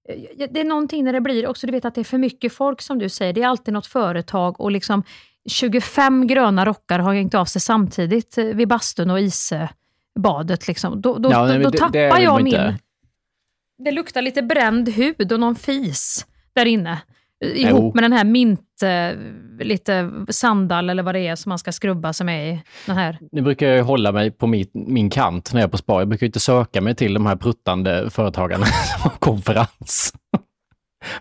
[0.08, 2.52] eh, Det är någonting när det blir också, du vet att det är för mycket
[2.52, 3.32] folk som du säger.
[3.32, 5.02] Det är alltid något företag och liksom
[5.50, 10.68] 25 gröna rockar har hängt av sig samtidigt eh, vid bastun och isbadet.
[10.68, 11.00] Liksom.
[11.00, 12.46] Då, då, Ja, då, då det- tappar det jag min...
[12.46, 12.78] inte.
[13.84, 16.98] Det luktar lite bränd hud och någon fis där inne.
[17.44, 17.92] eh, Ihop Jo.
[17.94, 19.18] med den här mint, eh,
[19.66, 23.18] lite sandal eller vad det är som man ska skrubba sig med i den här.
[23.32, 25.98] Nu brukar jag hålla mig på min, min kant när jag är på spa.
[26.00, 28.66] Jag brukar inte söka mig till de här pruttande företagarna
[29.02, 30.12] som konferens.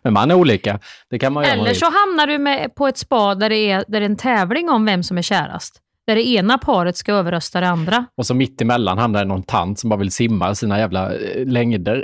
[0.01, 0.79] Men man är olika.
[1.09, 3.99] Det kan man Eller så hamnar du med på ett spa där det, är, där
[3.99, 5.81] det är en tävling om vem som är kärast.
[6.09, 8.05] Där det ena paret ska överrösta det andra.
[8.17, 11.45] Och så mitt emellan hamnar det någon tant som bara vill simma sina jävla eh,
[11.45, 12.03] längder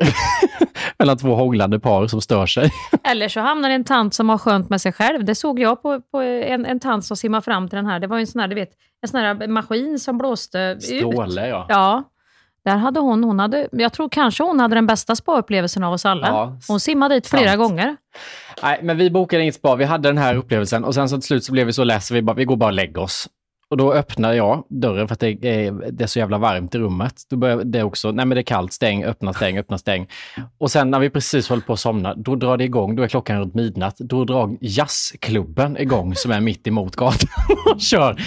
[1.00, 2.72] mellan två hånglande par som stör sig.
[3.04, 5.26] Eller så hamnar det en tant som har skönt med sig själv.
[5.26, 8.00] Det såg jag på, på en, en tant som simmar fram till den här.
[8.00, 8.70] Det var en sån här, du vet,
[9.02, 10.84] en sån här maskin som blåste ut.
[10.84, 11.66] Stråle, ja.
[11.70, 12.04] Ja.
[12.66, 16.06] Där hade hon, hon hade, jag tror kanske hon hade den bästa spaupplevelsen av oss
[16.06, 16.28] alla.
[16.28, 17.60] Ja, hon simmade dit flera sant.
[17.60, 17.98] gånger.
[18.64, 19.76] Nej, men vi bokade inget spa.
[19.76, 22.12] Vi hade den här upplevelsen och sen så till slut så blev vi så less
[22.12, 23.30] vi bara, vi går bara och lägger oss.
[23.70, 26.78] Och då öppnar jag dörren för att det är, det är så jävla varmt i
[26.78, 27.14] rummet.
[27.30, 30.08] Då börjar det också, nej men det är kallt, stäng, öppna, stäng, öppna, stäng.
[30.58, 33.08] Och sen när vi precis håller på att somna, då drar det igång, då är
[33.08, 33.98] klockan runt midnatt.
[33.98, 37.30] Då drar jazzklubben igång som är mitt emot gatan
[37.74, 38.22] och kör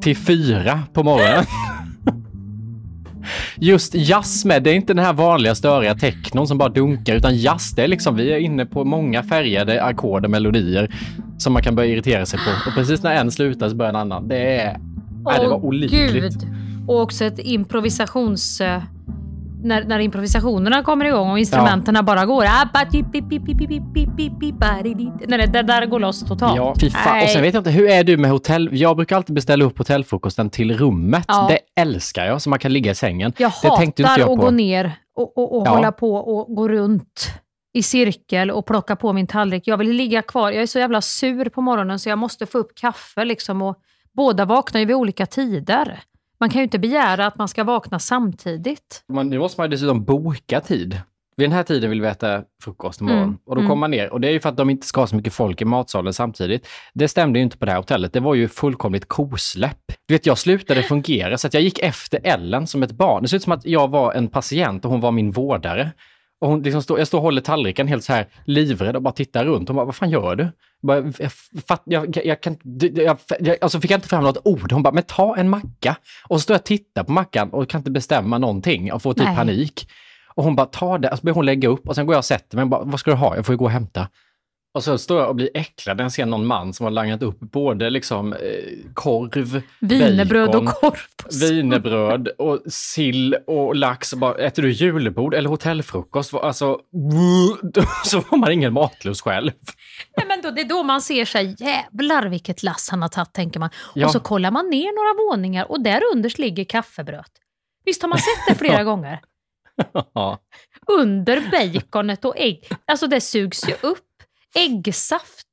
[0.00, 1.44] till fyra på morgonen.
[3.56, 7.36] Just jazz med, det är inte den här vanliga störiga technon som bara dunkar, utan
[7.36, 10.90] jazz, det är liksom, vi är inne på många färgade ackord och melodier
[11.40, 12.70] som man kan börja irritera sig på.
[12.70, 14.28] Och precis när en slutar så börjar en annan.
[14.28, 14.78] Det är,
[15.24, 16.12] nej, det var Åh, olidligt.
[16.12, 16.32] Gud.
[16.88, 18.60] Och också ett improvisations...
[18.60, 18.82] eh,
[19.62, 22.44] När, när improvisationerna kommer igång och instrumenten bara går.
[25.28, 26.56] När det där, där går loss totalt.
[26.56, 27.22] Ja, fy fan.
[27.22, 28.68] Och sen vet jag inte, hur är du med hotell?
[28.72, 31.24] Jag brukar alltid beställa upp hotellfrukosten till rummet.
[31.28, 31.48] Ja.
[31.50, 33.32] Det älskar jag, så man kan ligga i sängen.
[33.38, 35.70] Jag det hatar jag att gå ner och, och, och Ja.
[35.70, 37.32] hålla på och gå runt
[37.72, 39.66] i cirkel och plocka på min tallrik.
[39.66, 40.50] Jag vill ligga kvar.
[40.50, 43.24] Jag är så jävla sur på morgonen så jag måste få upp kaffe.
[43.24, 43.76] Liksom, och
[44.12, 46.00] båda vaknar ju vid olika tider.
[46.40, 49.04] Man kan ju inte begära att man ska vakna samtidigt.
[49.08, 51.00] Man, nu måste man ju dessutom boka tid.
[51.36, 53.22] Vid den här tiden vill vi äta frukost imorgon.
[53.22, 53.68] Mm, Och då mm.
[53.68, 54.12] kommer man ner.
[54.12, 56.12] Och det är ju för att de inte ska ha så mycket folk i matsalen
[56.12, 56.68] samtidigt.
[56.94, 58.12] Det stämde ju inte på det här hotellet.
[58.12, 59.92] Det var ju fullkomligt kosläpp.
[60.06, 63.22] Du vet, jag slutade fungera så att jag gick efter Ellen som ett barn.
[63.22, 65.90] Det ser ut som att jag var en patient och hon var min vårdare.
[66.40, 69.12] Och hon liksom står, jag står och håller tallriken helt så här livrädd och bara
[69.14, 69.68] tittar runt.
[69.68, 70.42] Hon bara, vad fan gör du?
[70.42, 71.32] Jag, bara, jag,
[71.66, 72.56] fatt, jag, jag, jag kan
[72.94, 74.72] jag, jag, alltså fick jag inte fram något ord.
[74.72, 75.96] Hon bara, men ta en macka.
[76.28, 79.12] Och så står jag och tittar på mackan och kan inte bestämma någonting och får
[79.12, 79.36] typ Nej.
[79.36, 79.88] panik.
[80.34, 81.10] Och hon bara, ta det.
[81.10, 82.62] Och så börjar hon lägga upp och sen går jag och sätter mig.
[82.62, 83.36] och Bara, vad ska du ha?
[83.36, 84.08] Jag får ju gå och hämta.
[84.72, 87.22] Och så står jag och blir äcklad när jag ser någon man som har langat
[87.22, 88.38] upp både liksom eh,
[88.94, 94.12] korv, Wienerbröd och korv på Wienerbröd och sill och lax.
[94.12, 96.34] Och bara, äter du julbord eller hotellfrukost?
[96.34, 96.78] Alltså,
[98.04, 99.50] så får man ingen matlust själv.
[100.16, 103.32] Nej, men då, det är då man ser sig, jävlar vilket lass han har tagit,
[103.32, 103.70] tänker man.
[103.94, 104.06] Ja.
[104.06, 107.30] Och så kollar man ner några våningar och där underst ligger kaffebröd.
[107.84, 109.20] Visst har man sett det flera gånger?
[110.98, 112.68] Under baconet och ägg.
[112.84, 114.09] Alltså det sugs ju upp
[114.56, 115.46] äggsaft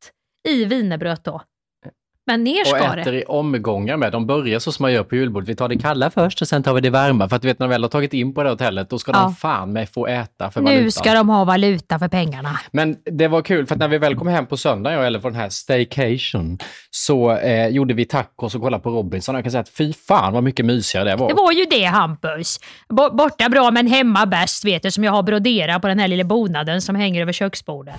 [0.50, 1.42] i wienerbröd då.
[2.30, 3.22] Men ner Och ska äter det.
[3.22, 4.12] i omgångar med.
[4.12, 5.50] De börjar så som man gör på julbordet.
[5.50, 7.30] Vi tar det kalla först och sen tar vi det varma.
[7.30, 9.12] För att du vet när de väl har tagit in på det hotellet, då ska
[9.12, 9.20] Ja.
[9.20, 10.92] de fan med få äta för Nu valutan.
[10.92, 12.60] ska de ha valuta för pengarna.
[12.72, 15.20] Men det var kul för att när vi väl kom hem på söndag, jag eller
[15.20, 16.58] från den här staycation,
[16.92, 19.36] så eh, gjorde vi tacos och kollade på Robinson.
[19.36, 21.28] Jag kan säga att fy fan vad mycket mysigare det var.
[21.30, 22.60] Det var ju det Hampus.
[22.90, 26.08] Bo- Borta bra men hemma bäst vet du som jag har broderat på den här
[26.08, 27.96] lilla bonaden som hänger över köksbordet.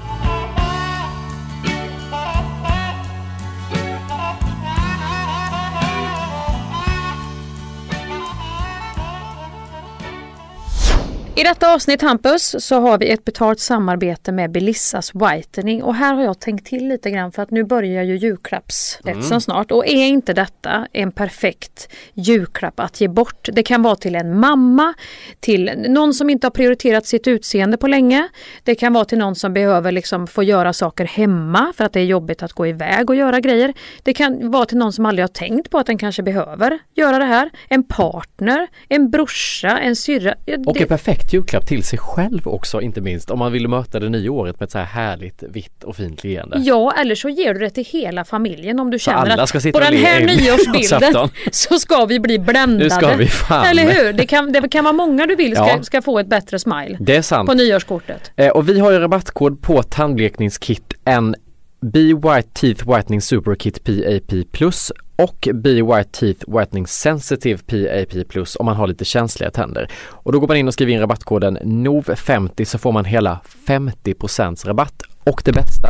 [11.40, 16.14] I detta avsnitt Hampus så har vi ett betalt samarbete med Belissas Whitening och här
[16.14, 19.40] har jag tänkt till lite grann för att nu börjar ju julklappshetsen Mm.
[19.40, 23.48] snart och är inte detta en perfekt julklapp att ge bort?
[23.52, 24.94] Det kan vara till en mamma,
[25.40, 28.28] till någon som inte har prioriterat sitt utseende på länge.
[28.64, 32.00] Det kan vara till någon som behöver liksom få göra saker hemma för att det
[32.00, 33.74] är jobbigt att gå iväg och göra grejer.
[34.02, 37.18] Det kan vara till någon som aldrig har tänkt på att den kanske behöver göra
[37.18, 37.50] det här.
[37.68, 40.34] En partner, en brorsa, en syrra.
[40.66, 40.88] Och det- en
[41.28, 43.30] perfekt julklapp till sig själv också, inte minst.
[43.30, 46.24] Om man vill möta det nya året med ett så här härligt, vitt och fint
[46.24, 46.58] leende.
[46.60, 49.80] Ja, eller så ger du det till hela familjen om du känner alla att på
[49.80, 52.84] den här en nyårsbilden så ska vi bli bländade.
[52.84, 53.66] Nu ska vi fan.
[53.66, 54.12] Eller hur?
[54.12, 55.82] Det kan, det kan vara många du vill ska, Ja.
[55.82, 57.48] ska få ett bättre smile Det är sant.
[57.48, 58.30] på nyårskortet.
[58.36, 61.34] Eh, och vi har ju rabattkod på tandblekningskit en
[61.80, 68.28] Be White Teeth Whitening Super Kit PAP Plus och Be White Teeth Whitening Sensitive PAP
[68.28, 69.90] Plus om man har lite känsliga tänder.
[70.10, 74.66] Och då går man in och skriver in rabattkoden NOV50 så får man hela 50%
[74.66, 75.02] rabatt.
[75.24, 75.88] Och det bästa,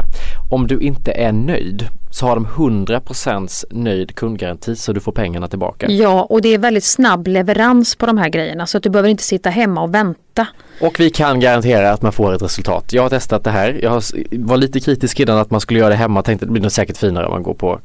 [0.50, 5.48] om du inte är nöjd så har de 100% nöjd kundgaranti så du får pengarna
[5.48, 5.90] tillbaka.
[5.90, 9.08] Ja, och det är väldigt snabb leverans på de här grejerna så att du behöver
[9.08, 10.46] inte sitta hemma och vänta.
[10.80, 12.92] Och vi kan garantera att man får ett resultat.
[12.92, 13.80] Jag har testat det här.
[13.82, 16.22] Jag var lite kritisk innan att man skulle göra det hemma.
[16.22, 17.80] Tänkte det blir nog säkert finare om man går på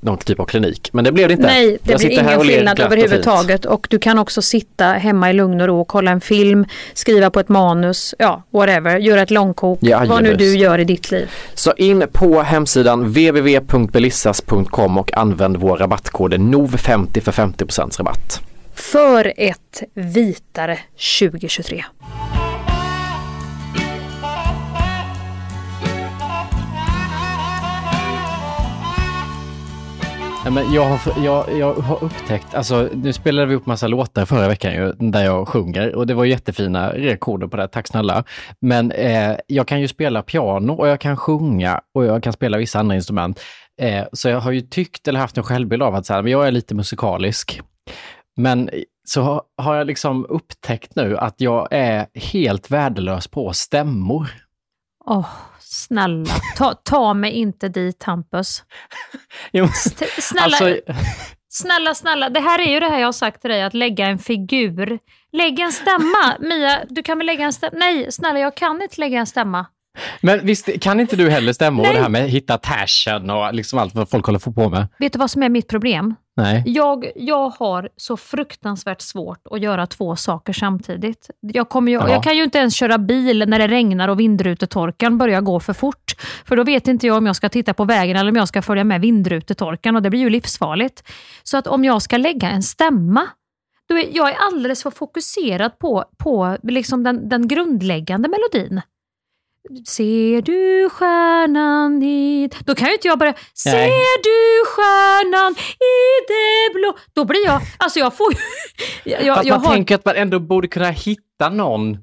[0.00, 0.90] någon typ av klinik.
[0.92, 1.46] Men det blev det inte.
[1.46, 5.30] Nej, det Jag blir ingen skillnad glatt och överhuvudtaget och du kan också sitta hemma
[5.30, 9.22] i lugn och ro och kolla en film, skriva på ett manus, ja whatever, göra
[9.22, 11.30] ett långkok, Ja, vad nu du gör i ditt liv.
[11.54, 18.40] Så in på hemsidan www.belissas.com och använd vår rabattkod NOV50 för 50% rabatt.
[18.74, 20.78] För ett vitare
[21.20, 21.84] 2023.
[30.50, 34.48] Men jag, har, jag, jag har upptäckt, alltså nu spelade vi upp massa låtar förra
[34.48, 38.24] veckan ju, där jag sjunger och det var jättefina rekorder på det, tack snälla.
[38.60, 42.58] Men eh, jag kan ju spela piano och jag kan sjunga och jag kan spela
[42.58, 43.40] vissa andra instrument.
[43.80, 46.32] Eh, så jag har ju tyckt eller haft en självbild av att så här, men
[46.32, 47.60] jag är lite musikalisk.
[48.36, 48.70] Men
[49.08, 54.28] så har jag liksom upptäckt nu att jag är helt värdelös på stämmor.
[55.10, 55.26] Åh,
[55.60, 58.62] snälla, ta, ta mig inte dit Hampus.
[59.64, 60.92] St- Snälla, alltså,
[61.48, 62.28] snälla, snälla.
[62.28, 64.98] Det här är ju det här jag har sagt till dig, att lägga en figur.
[65.32, 66.36] Lägg en stämma.
[66.40, 67.76] Mia, du kan väl lägga en stämma?
[67.78, 69.66] Nej, snälla, jag kan inte lägga en stämma.
[70.20, 71.96] Men visst kan inte du heller stämmor och Nej.
[71.96, 74.88] det här med hitta tashen och liksom allt vad folk håller på med?
[74.98, 76.14] Vet du vad som är mitt problem?
[76.36, 76.62] Nej.
[76.66, 81.30] Jag, jag har så fruktansvärt svårt att göra två saker samtidigt.
[81.40, 82.10] Jag, kommer ju, Ja.
[82.10, 85.72] jag kan ju inte ens köra bil när det regnar och vindrutetorkaren börjar gå för
[85.72, 86.14] fort.
[86.44, 88.62] För då vet inte jag om jag ska titta på vägen eller om jag ska
[88.62, 91.02] följa med vindrutetorkaren och det blir ju livsfarligt.
[91.42, 93.26] Så att om jag ska lägga en stämma,
[93.88, 98.80] då är jag är alldeles för fokuserad på, på liksom den, den grundläggande melodin.
[99.86, 102.50] Ser du stjärnan i...
[102.64, 103.34] Då kan ju inte jag börja...
[103.54, 105.96] Ser du stjärnan i
[106.28, 106.96] det blå...
[107.14, 107.60] Då blir jag...
[107.78, 108.38] Alltså jag får ju...
[109.10, 109.74] Jag, jag, Fast jag man har...
[109.74, 111.98] tänker att man ändå borde kunna hitta någon eh,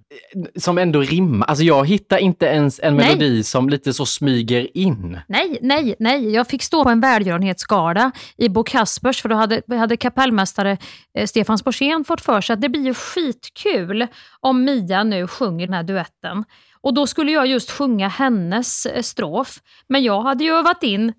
[0.59, 1.47] som ändå rimmar.
[1.47, 3.07] Alltså jag hittar inte ens en Nej.
[3.07, 5.19] melodi som lite så smyger in.
[5.27, 6.33] Nej, nej, nej.
[6.33, 10.77] Jag fick stå på en välgörenhetsgala i Bo Kaspers för då hade, hade kapellmästare
[11.17, 14.07] eh, Stefan Sporsén fått för sig att det blir ju skitkul
[14.39, 16.43] om Mia nu sjunger den här duetten.
[16.85, 19.59] Och då skulle jag just sjunga hennes eh, strof.
[19.87, 21.13] Men jag hade ju övat in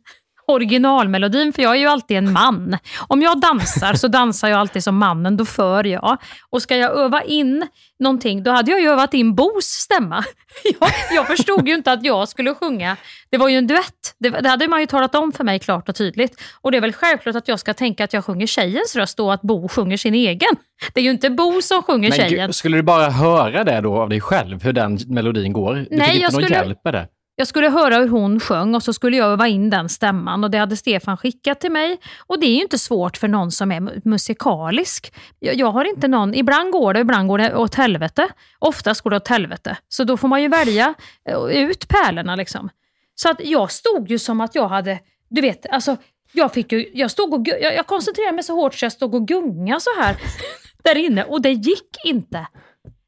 [0.47, 2.79] originalmelodin, för jag är ju alltid en man.
[3.09, 6.17] Om jag dansar så dansar jag alltid som mannen, då för jag.
[6.51, 7.67] Och ska jag öva in
[7.99, 10.25] någonting, då hade jag ju övat in Bos stämma.
[10.81, 12.97] Jag, jag förstod ju inte att jag skulle sjunga.
[13.31, 14.15] Det var ju en duett.
[14.19, 16.41] Det, det hade man ju talat om för mig klart och tydligt.
[16.61, 19.35] Och det är väl självklart att jag ska tänka att jag sjunger tjejens röst och
[19.35, 20.49] att Bo sjunger sin egen.
[20.95, 22.53] Det är ju inte Bo som sjunger Men tjejen.
[22.53, 25.75] skulle du bara höra det då av dig själv, hur den melodin går?
[25.75, 27.09] Du Nej, fick inte jag någon skulle- hjälp med det?
[27.39, 30.51] Jag skulle höra hur hon sjöng och så skulle jag öva in den stämman och
[30.51, 31.99] det hade Stefan skickat till mig.
[32.27, 35.15] Och det är ju inte svårt för någon som är mu- musikalisk.
[35.39, 38.29] Jag, jag har inte någon, ibland går det, ibland går det åt helvete.
[38.59, 39.77] Oftast går det åt helvete.
[39.89, 40.95] Så då får man ju välja
[41.29, 42.69] eh, ut pärlorna liksom.
[43.15, 45.97] Så att jag stod ju som att jag hade, du vet, alltså
[46.33, 49.15] jag fick ju, jag stod och, jag, jag koncentrerade mig så hårt så jag stod
[49.15, 50.17] och gunga så här
[50.85, 52.47] där inne och det gick inte.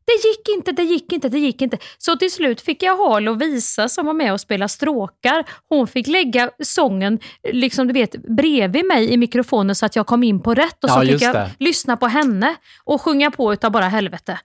[0.08, 1.78] Det gick inte, det gick inte, det gick inte.
[1.98, 5.44] Så till slut fick jag ha Lovisa som var med och spelade stråkar.
[5.68, 7.18] Hon fick lägga sången
[7.52, 10.84] liksom du vet, bredvid mig i mikrofonen så att jag kom in på rätt.
[10.84, 11.50] Och så Ja, fick just jag det.
[11.58, 12.54] lyssna på henne
[12.84, 14.38] och sjunga på utav bara helvete.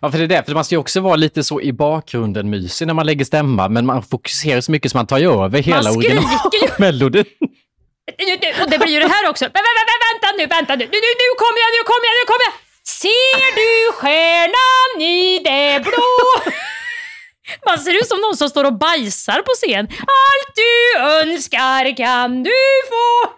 [0.00, 2.86] Ja, för det är därför man ska ju också vara lite så i bakgrunden mysig
[2.86, 5.90] när man lägger stämma, men man fokuserar så mycket så man tar ju över hela
[5.90, 7.24] originalmelodin.
[8.62, 9.44] Och det blir ju det här också.
[9.44, 10.84] Vä- vä- vä- vä- Vänta nu, vänta nu.
[10.84, 12.54] Nu, nu, nu kommer jag, nu kommer jag, nu kommer jag.
[12.88, 16.52] Ser du stjärnan i det blå?
[17.66, 19.86] Man ser ut som någon som står och bajsar på scen.
[19.90, 22.50] Allt du önskar kan du
[22.88, 23.30] få.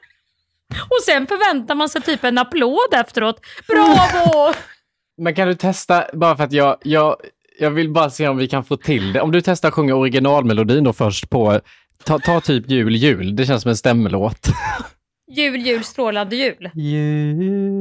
[0.82, 3.40] Och sen förväntar man sig typ en applåd efteråt.
[3.66, 4.54] Bravo!
[5.22, 7.16] Men kan du testa, bara för att jag, jag,
[7.58, 9.20] jag vill bara se om vi kan få till det.
[9.20, 11.60] Om du testar att sjunga originalmelodin då först på,
[12.04, 13.36] ta, ta typ jul, jul.
[13.36, 14.48] Det känns som en stämmelåt.
[15.32, 16.70] Jul, jul, strålande jul.
[16.74, 17.79] Jul.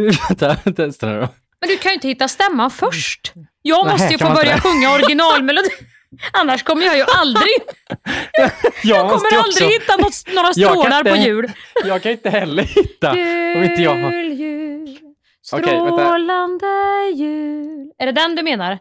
[0.00, 1.28] Vänta, testa nu då.
[1.60, 3.32] Men du kan ju inte hitta stämman först.
[3.62, 5.70] Jag Nej, måste ju kan få börja sjunga originalmelodin.
[6.32, 7.46] Annars kommer jag ju aldrig...
[8.82, 11.52] Jag måste kommer ju aldrig också- hitta något, några Jag strålar på jul.
[11.84, 13.10] Jag kan inte heller hitta.
[13.56, 14.10] Om inte jag har...
[14.12, 14.98] Jul, jul,
[15.44, 16.66] strålande
[17.14, 17.90] jul.
[17.98, 18.78] Är det den du menar?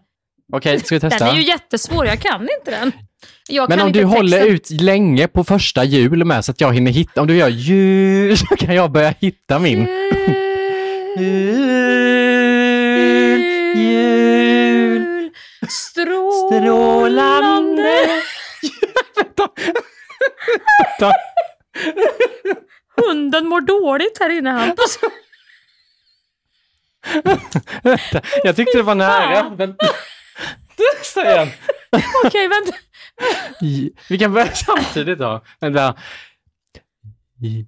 [0.53, 1.25] Okej, ska vi testa?
[1.25, 2.91] Den är ju jättesvår, jag kan inte den.
[3.49, 4.75] Jag Men om du håller texten.
[4.75, 8.37] ut länge på första jul med så att jag hinner hitta, om du gör jul
[8.37, 9.79] så kan jag börja hitta min.
[9.79, 10.48] Jul,
[13.75, 15.31] jul,
[15.69, 16.89] strålande.
[20.97, 21.11] Vänta.
[22.95, 24.99] Hunden mår dåligt här inne Hampus.
[27.83, 28.21] Vänta.
[28.43, 29.49] Jag tyckte det var nära.
[29.49, 29.85] Vänta.
[30.75, 31.49] Testa igen.
[32.25, 32.71] Okej, vänta.
[34.09, 35.41] Vi kan börja samtidigt då.
[35.59, 35.95] Vänta.
[37.41, 37.65] J-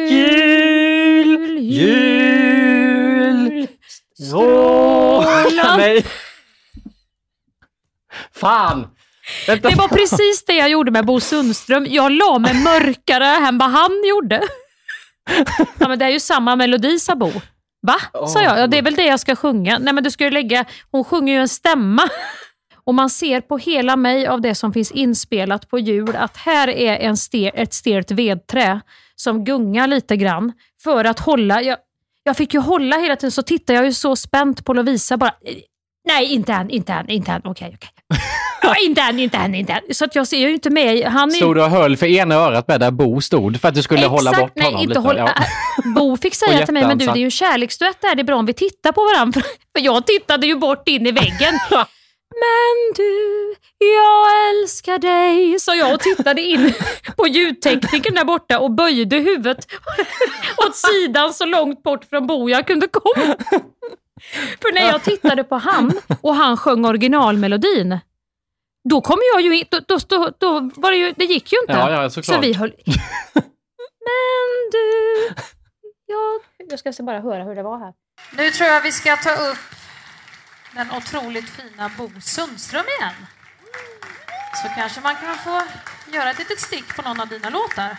[0.10, 3.68] Jul, jul,
[4.20, 5.78] strålande...
[5.78, 6.06] Nej.
[8.36, 8.88] Fan!
[9.48, 9.70] Vänta.
[9.70, 11.86] Det var precis det jag gjorde med Bo Sundström.
[11.90, 14.42] Jag la mig mörkare än vad han gjorde.
[15.80, 17.32] Ja, men det är ju samma melodi, sa Bo.
[17.82, 18.28] Va?
[18.28, 18.60] sa jag.
[18.60, 19.80] Ja, det är väl det jag ska sjunga.
[19.80, 20.66] Nej, men du ska ju lägga...
[20.92, 22.10] Hon sjunger ju en stämma.
[22.84, 26.68] Och man ser på hela mig av det som finns inspelat på jul att här
[26.68, 28.82] är en ster, ett stelt vedträ
[29.22, 30.53] som gungar lite grann
[30.84, 31.61] för att hålla...
[31.61, 31.78] Jag,
[32.24, 35.34] jag fick ju hålla hela tiden, så tittade jag ju så spänt på Lovisa bara.
[36.07, 37.41] Nej, inte än, inte än, inte än.
[37.43, 37.89] Okej, okej.
[38.61, 39.93] Ja, inte än, inte än, inte än.
[39.93, 41.05] Så att jag ser ju inte med.
[41.05, 41.34] Han är...
[41.34, 44.05] Stod du och höll för ena örat med där Bo stod för att du skulle
[44.05, 44.99] hålla bort nej, honom inte lite?
[44.99, 45.43] hålla, Ja.
[45.95, 48.24] Bo fick säga till mig, men du det är ju en kärleksduett där, det är
[48.24, 49.41] bra om vi tittar på varandra.
[49.76, 51.59] För jag tittade ju bort in i väggen.
[52.42, 56.74] Men du, jag älskar dig, sa jag och tittade in
[57.18, 59.68] på ljudteknikern där borta och böjde huvudet
[60.68, 63.36] åt sidan så långt bort från Bo jag kunde komma.
[64.62, 68.00] För när jag tittade på han och han sjöng originalmelodin,
[68.90, 71.60] då kom jag ju in, då, då, då, då var det ju, det gick ju
[71.62, 71.74] inte.
[71.74, 72.36] Ja, ja, såklart.
[72.36, 72.74] så vi höll...
[74.06, 75.34] Men du,
[76.06, 76.42] jag,
[76.84, 77.94] jag ska bara höra hur det var här.
[78.38, 79.79] Nu tror jag vi ska ta upp
[80.74, 83.13] den otroligt fina Bo Sundström igen.
[84.63, 85.63] Så kanske man kan få
[86.11, 87.97] göra ett litet stick på någon av dina låtar.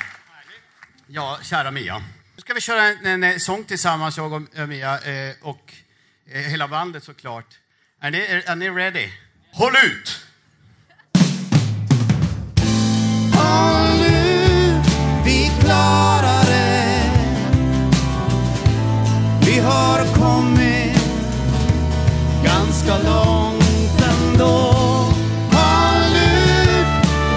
[1.07, 1.99] Ja, kära Mia.
[1.99, 5.75] Nu ska vi köra en, en, en sång tillsammans, jag och eh, Mia, eh, och
[6.33, 7.59] eh, hela bandet såklart.
[8.01, 9.09] Är ni, är, är ni ready?
[9.53, 10.27] Håll ut!
[13.35, 14.87] Håll ut,
[15.25, 17.11] vi klarar det.
[19.47, 20.60] Vi har kommit
[22.91, 24.73] ganska långt ändå.
[25.53, 26.87] Håll ut,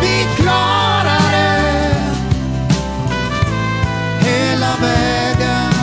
[0.02, 1.96] vi klarar det.
[4.28, 5.74] Hela vägen,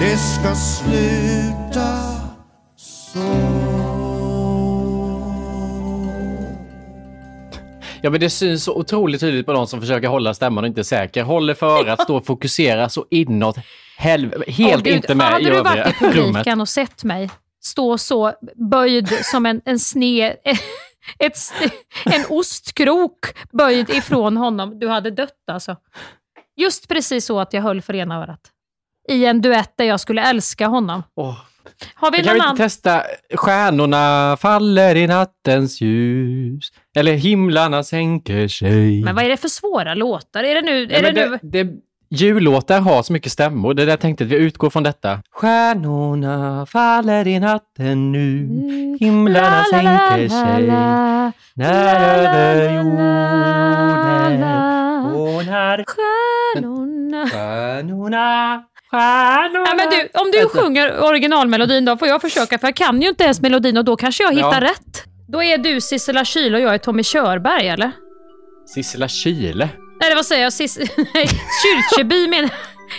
[0.00, 2.12] det ska sluta
[8.04, 10.80] Ja, men det syns så otroligt tydligt på de som försöker hålla stämman och inte
[10.80, 11.22] är säker.
[11.22, 13.56] Håller för örat, står och fokuserar så inåt
[13.96, 14.52] helvete.
[14.52, 16.60] Helt Gud, inte med hade i du varit övriga i publiken rummet.
[16.60, 17.30] och sett mig
[17.62, 18.32] stå så
[18.70, 20.36] böjd som en, en sned...
[21.18, 21.36] Ett,
[22.04, 24.78] en ostkrok böjd ifrån honom.
[24.78, 25.76] Du hade dött alltså.
[26.56, 28.40] Just precis så att jag höll för ena örat.
[29.08, 31.02] I en duett där jag skulle älska honom.
[31.14, 31.38] Åh.
[31.94, 33.02] Har vi kan vi inte testa
[33.34, 39.02] Stjärnorna faller i nattens ljus eller himlarna sänker sig.
[39.02, 40.44] Men vad är det för svåra låtar?
[40.44, 40.86] Är det nu...
[40.86, 41.38] Nej, Är det men nu...
[41.42, 41.72] det, det,
[42.12, 43.74] jullåtar har så mycket stämmor.
[43.74, 45.18] Det där tänkte att vi utgår från detta.
[45.32, 48.48] Stjärnorna faller i natten nu,
[49.00, 50.66] himlarna La, la, la, sänker sig.
[51.54, 54.40] När över jorden
[55.46, 57.26] när Stjärnorna...
[57.30, 59.64] stjärnorna, stjärnorna...
[59.64, 60.58] Nej, men du, om du Vänta.
[60.58, 63.96] sjunger originalmelodin då får jag försöka, för jag kan ju inte ens melodin och då
[63.96, 64.68] kanske jag hittar Ja.
[64.70, 65.04] rätt.
[65.28, 67.90] Då är du Sissela Kyle och jag är Tommy Körberg, eller?
[68.74, 69.68] Sissela Kyle.
[70.02, 70.52] Nej, vad säger jag?
[70.52, 70.78] Sis
[71.14, 71.28] Nej,
[71.62, 72.50] Kyrkjeby menar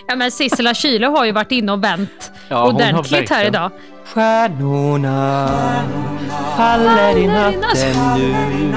[0.07, 3.71] Ja, men Sissela Kyle har ju varit inne och vänt Ja, ordentligt här idag.
[4.05, 5.49] Stjärnorna
[6.57, 8.75] faller i natten nu.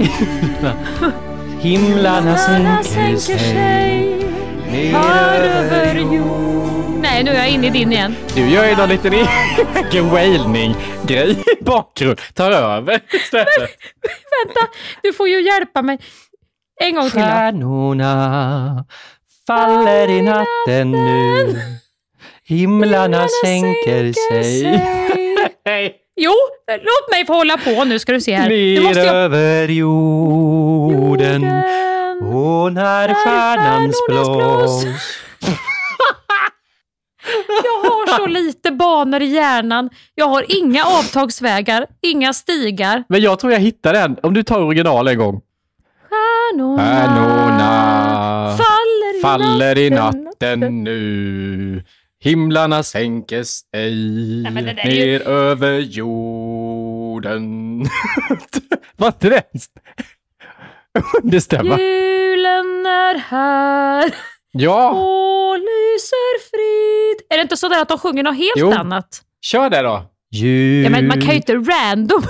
[1.60, 2.36] Himlarna
[2.82, 4.24] sänker sig
[4.70, 4.94] ner
[5.42, 6.98] över jord.
[7.02, 8.16] Nej, nu är jag inne i din igen.
[8.34, 12.20] Du gör ju någon liten egen wailning-grej i bakgrund.
[12.34, 13.70] Tar över istället.
[14.44, 14.60] Vänta,
[15.02, 15.98] du får ju hjälpa mig.
[16.80, 17.26] En gång till då.
[17.26, 18.84] Stjärnorna
[19.46, 21.56] faller i natten nu.
[22.44, 24.80] Himlarna sänker sig.
[26.22, 26.32] Jo,
[26.68, 28.48] låt mig få hålla på nu ska du se här.
[28.48, 29.14] Nu Ner måste jag...
[29.14, 31.44] över jorden.
[32.22, 34.84] Och när stjärnan slås.
[37.64, 39.90] Jag har så lite banor i hjärnan.
[40.14, 43.04] Jag har inga avtagsvägar, inga stigar.
[43.08, 44.16] Men jag tror jag hittar den.
[44.22, 45.40] Om du tar original en gång.
[46.50, 50.24] Stjärnorna Stjärnorna faller i faller i natten.
[50.24, 51.84] natten nu.
[52.22, 53.94] Himlarna sänker sig
[54.50, 57.44] Nej, det är ju- ner över jorden.
[58.96, 59.42] Var inte det
[61.22, 61.78] understämma?
[61.78, 64.14] Julen är här
[64.52, 67.26] Ja, och lyser frid.
[67.30, 68.72] Är det inte så där att de sjunger något helt Jo.
[68.72, 69.22] annat?
[69.42, 70.02] kör det då.
[70.32, 70.84] Jul.
[70.84, 72.22] Ja, men man kan ju inte random.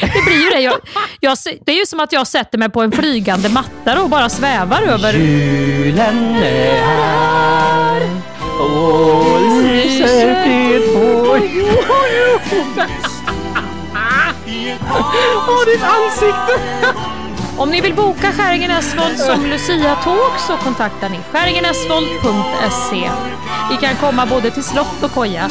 [0.00, 0.60] Det blir ju det.
[0.60, 0.74] Jag,
[1.20, 4.28] jag, det är ju som att jag sätter mig på en flygande matta och bara
[4.28, 5.12] svävar över.
[5.12, 8.02] Julen är här
[8.60, 12.90] och lyser fred på jorden.
[15.48, 16.58] Åh, ditt ansikte!
[17.58, 23.10] Om ni vill boka Skäringen Esvold som Lucia-tåg så kontaktar ni skäringenesvold.se.
[23.70, 25.50] Vi kan komma både till slott och koja.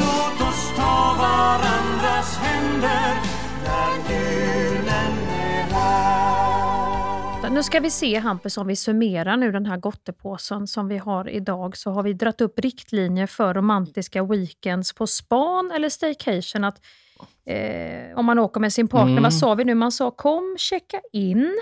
[7.52, 11.30] Nu ska vi se Hampus, om vi summerar nu den här gottepåsen som vi har
[11.30, 16.64] idag så har vi dratt upp riktlinjer för romantiska weekends på span eller staycation.
[16.64, 16.82] Att,
[17.46, 19.24] eh, om man åker med sin partner, Mm.
[19.24, 19.76] vad sa vi nu?
[19.76, 21.56] Man sa kom, checka in,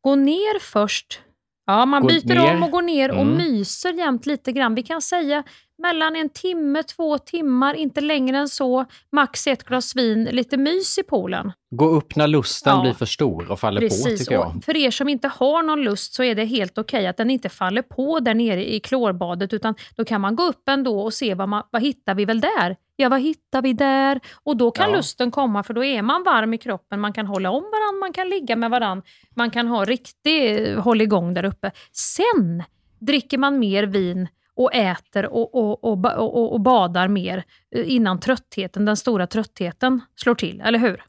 [0.00, 1.20] gå ner först.
[1.66, 2.54] Ja, man Gå byter ner.
[2.56, 3.36] om och går ner och Mm.
[3.36, 4.74] myser jämt lite grann.
[4.74, 5.42] Vi kan säga
[5.80, 8.84] mellan en timme, två timmar, inte längre än så.
[9.12, 11.52] Max ett glas vin, lite mys i poolen.
[11.70, 12.82] Gå upp när lusten Ja.
[12.82, 14.18] blir för stor och faller på, Precis.
[14.20, 14.60] tycker jag.
[14.64, 17.48] För er som inte har någon lust så är det helt okej att den inte
[17.48, 21.34] faller på där nere i klorbadet utan då kan man gå upp ändå och se
[21.34, 22.76] vad, man, vad hittar vi väl där?
[22.96, 24.20] Ja, vad hittar vi där?
[24.44, 24.96] Och då kan Ja.
[24.96, 28.12] lusten komma för då är man varm i kroppen, man kan hålla om varandra, man
[28.12, 29.02] kan ligga med varandra,
[29.36, 31.70] man kan ha riktig eh, håll igång där uppe.
[31.92, 32.62] Sen
[32.98, 34.28] dricker man mer vin
[34.60, 37.44] och äter och, och, och, och, och badar mer
[37.76, 41.02] eh, innan tröttheten, den stora tröttheten slår till, eller hur?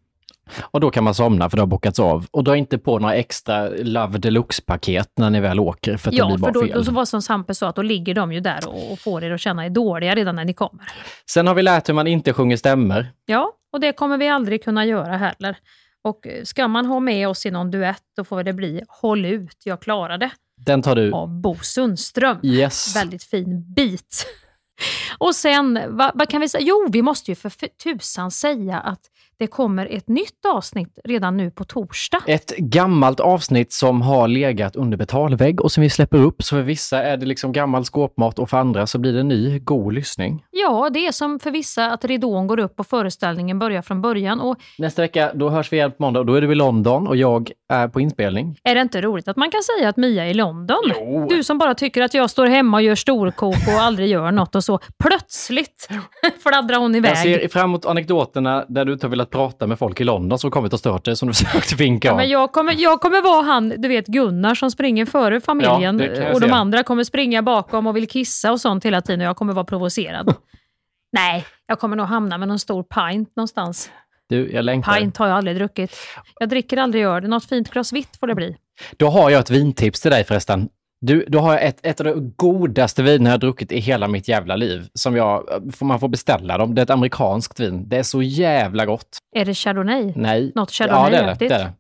[0.62, 2.26] Och då kan man somna för det har bockats av.
[2.32, 6.18] Och dra inte på några extra Love Deluxe-paket när ni väl åker, för att det
[6.18, 6.72] Ja, blir för bara då, fel.
[6.74, 9.24] då så var som Sampe sa, att då ligger de ju där och, och får
[9.24, 10.86] er att känna er dåliga redan när ni kommer.
[11.30, 13.12] Sen har vi lärt hur man inte sjunger stämmer.
[13.26, 15.58] Ja, och det kommer vi aldrig kunna göra heller.
[16.04, 19.26] Och eh, ska man ha med oss i någon duett, då får det bli Håll
[19.26, 20.32] ut, jag klarar det,
[20.66, 21.12] Den tar du.
[21.12, 22.38] av Bo Sundström.
[22.44, 22.96] Yes.
[22.96, 24.26] Väldigt fin bit.
[25.18, 26.64] Och sen, vad, vad kan vi säga?
[26.64, 27.50] Jo, vi måste ju för
[27.84, 29.02] tusan säga att
[29.42, 32.20] det kommer ett nytt avsnitt redan nu på torsdag.
[32.28, 36.44] Ett gammalt avsnitt som har legat under betalvägg och som vi släpper upp.
[36.44, 39.60] Så för vissa är det liksom gammal skåpmat och för andra så blir det ny,
[39.60, 40.46] god lyssning.
[40.52, 44.40] Ja, det är som för vissa att ridån går upp och föreställningen börjar från början.
[44.40, 47.08] Och Nästa vecka, då hörs vi igen på måndag och då är du i London
[47.08, 48.58] och jag är på inspelning.
[48.64, 50.82] Är det inte roligt att man kan säga att Mia är i London?
[51.30, 54.56] Du som bara tycker att jag står hemma och gör storkok och aldrig gör något
[54.56, 55.90] och så plötsligt
[56.44, 57.12] fladdrar hon iväg.
[57.12, 60.40] Jag ser fram emot anekdoterna där du inte har velat prata med folk i London
[60.40, 63.22] som kommit och stört dig som du försökte vinka Ja, men jag, kommer, jag kommer
[63.22, 66.54] vara han, du vet Gunnar som springer före familjen Ja, och de se.
[66.54, 69.66] andra kommer springa bakom och vill kissa och sånt hela tiden och jag kommer vara
[69.66, 70.36] provocerad.
[71.14, 73.92] Nej, jag kommer nog hamna med någon stor pint någonstans.
[74.30, 74.94] Du, jag längtar.
[75.00, 75.92] Pint har jag aldrig druckit.
[76.40, 77.24] Jag dricker aldrig öl.
[77.28, 78.56] Något fint glas vitt får det bli.
[78.98, 80.70] Då har jag ett vintips till dig förresten.
[81.02, 84.28] Du, då har jag ett, ett av de godaste viner jag druckit i hela mitt
[84.28, 84.90] jävla liv.
[84.94, 85.44] Som jag,
[85.74, 86.76] får man får beställa dem.
[86.76, 87.90] Det är ett amerikanskt vin.
[87.90, 89.18] Det är så jävla gott.
[89.36, 90.14] Är det chardonnay?
[90.16, 90.52] Nej.
[90.56, 91.36] Något Ja, det är det.
[91.40, 91.74] det, är det.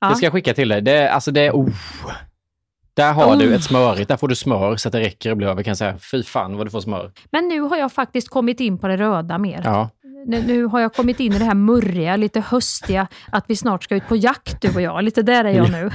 [0.00, 0.08] Ja.
[0.08, 0.82] det ska jag skicka till dig.
[0.82, 1.68] Det är, alltså det är, oh.
[2.94, 3.38] Där har Oh.
[3.38, 4.08] du ett smörigt.
[4.08, 5.98] Där får du smör så att det räcker och blir över kan jag säga.
[5.98, 7.12] Fy fan vad du får smör.
[7.30, 9.60] Men nu har jag faktiskt kommit in på det röda mer.
[9.64, 9.90] Ja.
[10.26, 13.84] Nu, nu har jag kommit in i det här murriga, lite höstiga, att vi snart
[13.84, 15.04] ska ut på jakt du och jag.
[15.04, 15.90] Lite där är jag nu.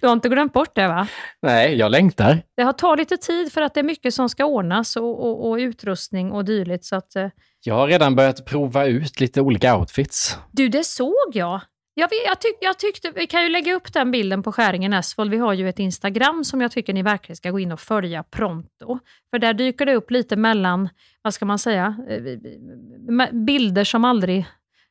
[0.00, 1.08] Du har inte glömt bort det va?
[1.42, 2.42] Nej, jag längtar.
[2.56, 5.48] Det har tagit lite tid för att det är mycket som ska ordnas och, och,
[5.50, 6.84] och utrustning och dylikt.
[6.84, 7.28] Så att, eh,
[7.64, 10.38] Jag har redan börjat prova ut lite olika outfits.
[10.52, 11.60] du, det såg jag.
[11.98, 15.30] Jag, jag, tyck, jag tyckte, vi kan ju lägga upp den bilden på Skäringen Esvold.
[15.30, 18.22] Vi har ju ett Instagram som jag tycker ni verkligen ska gå in och följa
[18.22, 18.98] pronto.
[19.30, 20.88] För där dyker det upp lite mellan,
[21.22, 24.46] vad ska man säga, eh, bilder som aldrig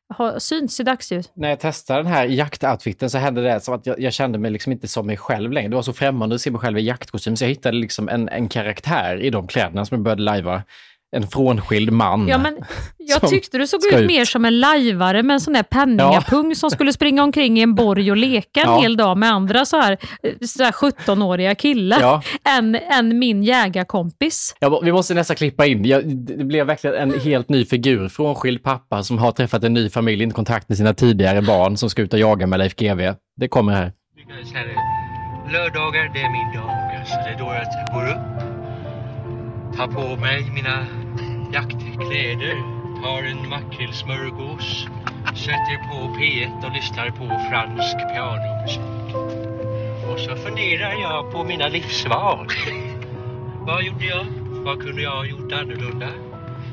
[0.08, 1.30] har synts i dagsljus.
[1.34, 4.50] När jag testade den här jaktoutfiten så hände det som att jag, jag kände mig
[4.50, 5.68] liksom inte som mig själv längre.
[5.68, 8.28] Det var så främmande att se mig själv i jaktkostym så jag hittade liksom en,
[8.28, 10.62] en karaktär i de kläderna som jag började lajva.
[11.16, 12.28] En frånskild man.
[12.28, 12.56] Ja, men
[12.98, 14.06] jag tyckte du såg ut ut.
[14.06, 17.74] mer som en lajvare med en sån där penningapung som skulle springa omkring i en
[17.74, 18.80] borg och leka en Ja.
[18.80, 19.92] hel dag med andra så här,
[20.22, 22.22] eh, så här 17-åriga killar Ja.
[22.58, 24.56] än, än min jägarkompis.
[24.58, 25.84] Ja, vi måste nästan klippa in.
[25.84, 28.08] Jag, det blev verkligen en helt ny figur.
[28.08, 31.90] Frånskild pappa som har träffat en ny familj, inte kontakt med sina tidigare barn som
[31.90, 33.14] ska ut och jaga med Leif GW.
[33.36, 33.92] Det kommer här.
[34.44, 34.54] Så
[35.52, 36.70] lördagar, det är min dag.
[37.00, 38.45] Alltså, det är då jag går upp,
[39.76, 40.86] tar på mig mina
[41.52, 42.56] jaktkläder,
[43.02, 44.86] tar en makrillsmörgås,
[45.34, 49.14] sätter på P1 och lyssnar på fransk pianomusik.
[50.12, 52.48] Och så funderar jag på mina livsval.
[53.60, 54.26] Vad gjorde jag?
[54.64, 56.08] Vad kunde jag ha gjort annorlunda?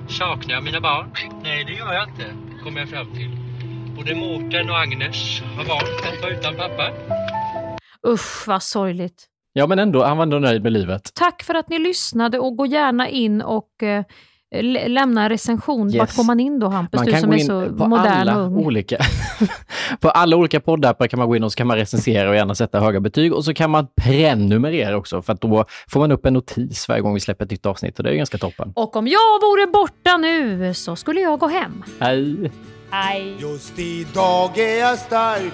[0.07, 1.11] Saknar jag mina barn?
[1.43, 2.25] Nej, det gör jag inte,
[2.63, 3.37] kommer jag fram till.
[3.95, 6.89] Både Mårten och Agnes har valt att vara utan pappa.
[8.07, 9.32] Usch vad sorgligt.
[9.53, 11.11] Ja, men ändå, han var ändå nöjd med livet.
[11.13, 14.03] Tack för att ni lyssnade och gå gärna in och eh,
[14.61, 15.87] lä- lämna en recension.
[15.89, 15.99] Yes.
[15.99, 16.97] Vart går man in då Hampus?
[16.99, 18.55] Man du kan som gå är in så på modern alla och ung.
[18.65, 18.97] olika,
[19.99, 22.55] på alla olika poddappar kan man gå in och så kan man recensera och gärna
[22.55, 26.25] sätta höga betyg och så kan man prenumerera också för att då får man upp
[26.25, 28.71] en notis varje gång vi släpper ett nytt avsnitt och det är ganska toppen.
[28.75, 31.83] Och om jag vore borta nu så skulle jag gå hem.
[31.99, 32.51] Hej!
[32.91, 33.35] Hej.
[33.39, 35.53] Just idag är jag stark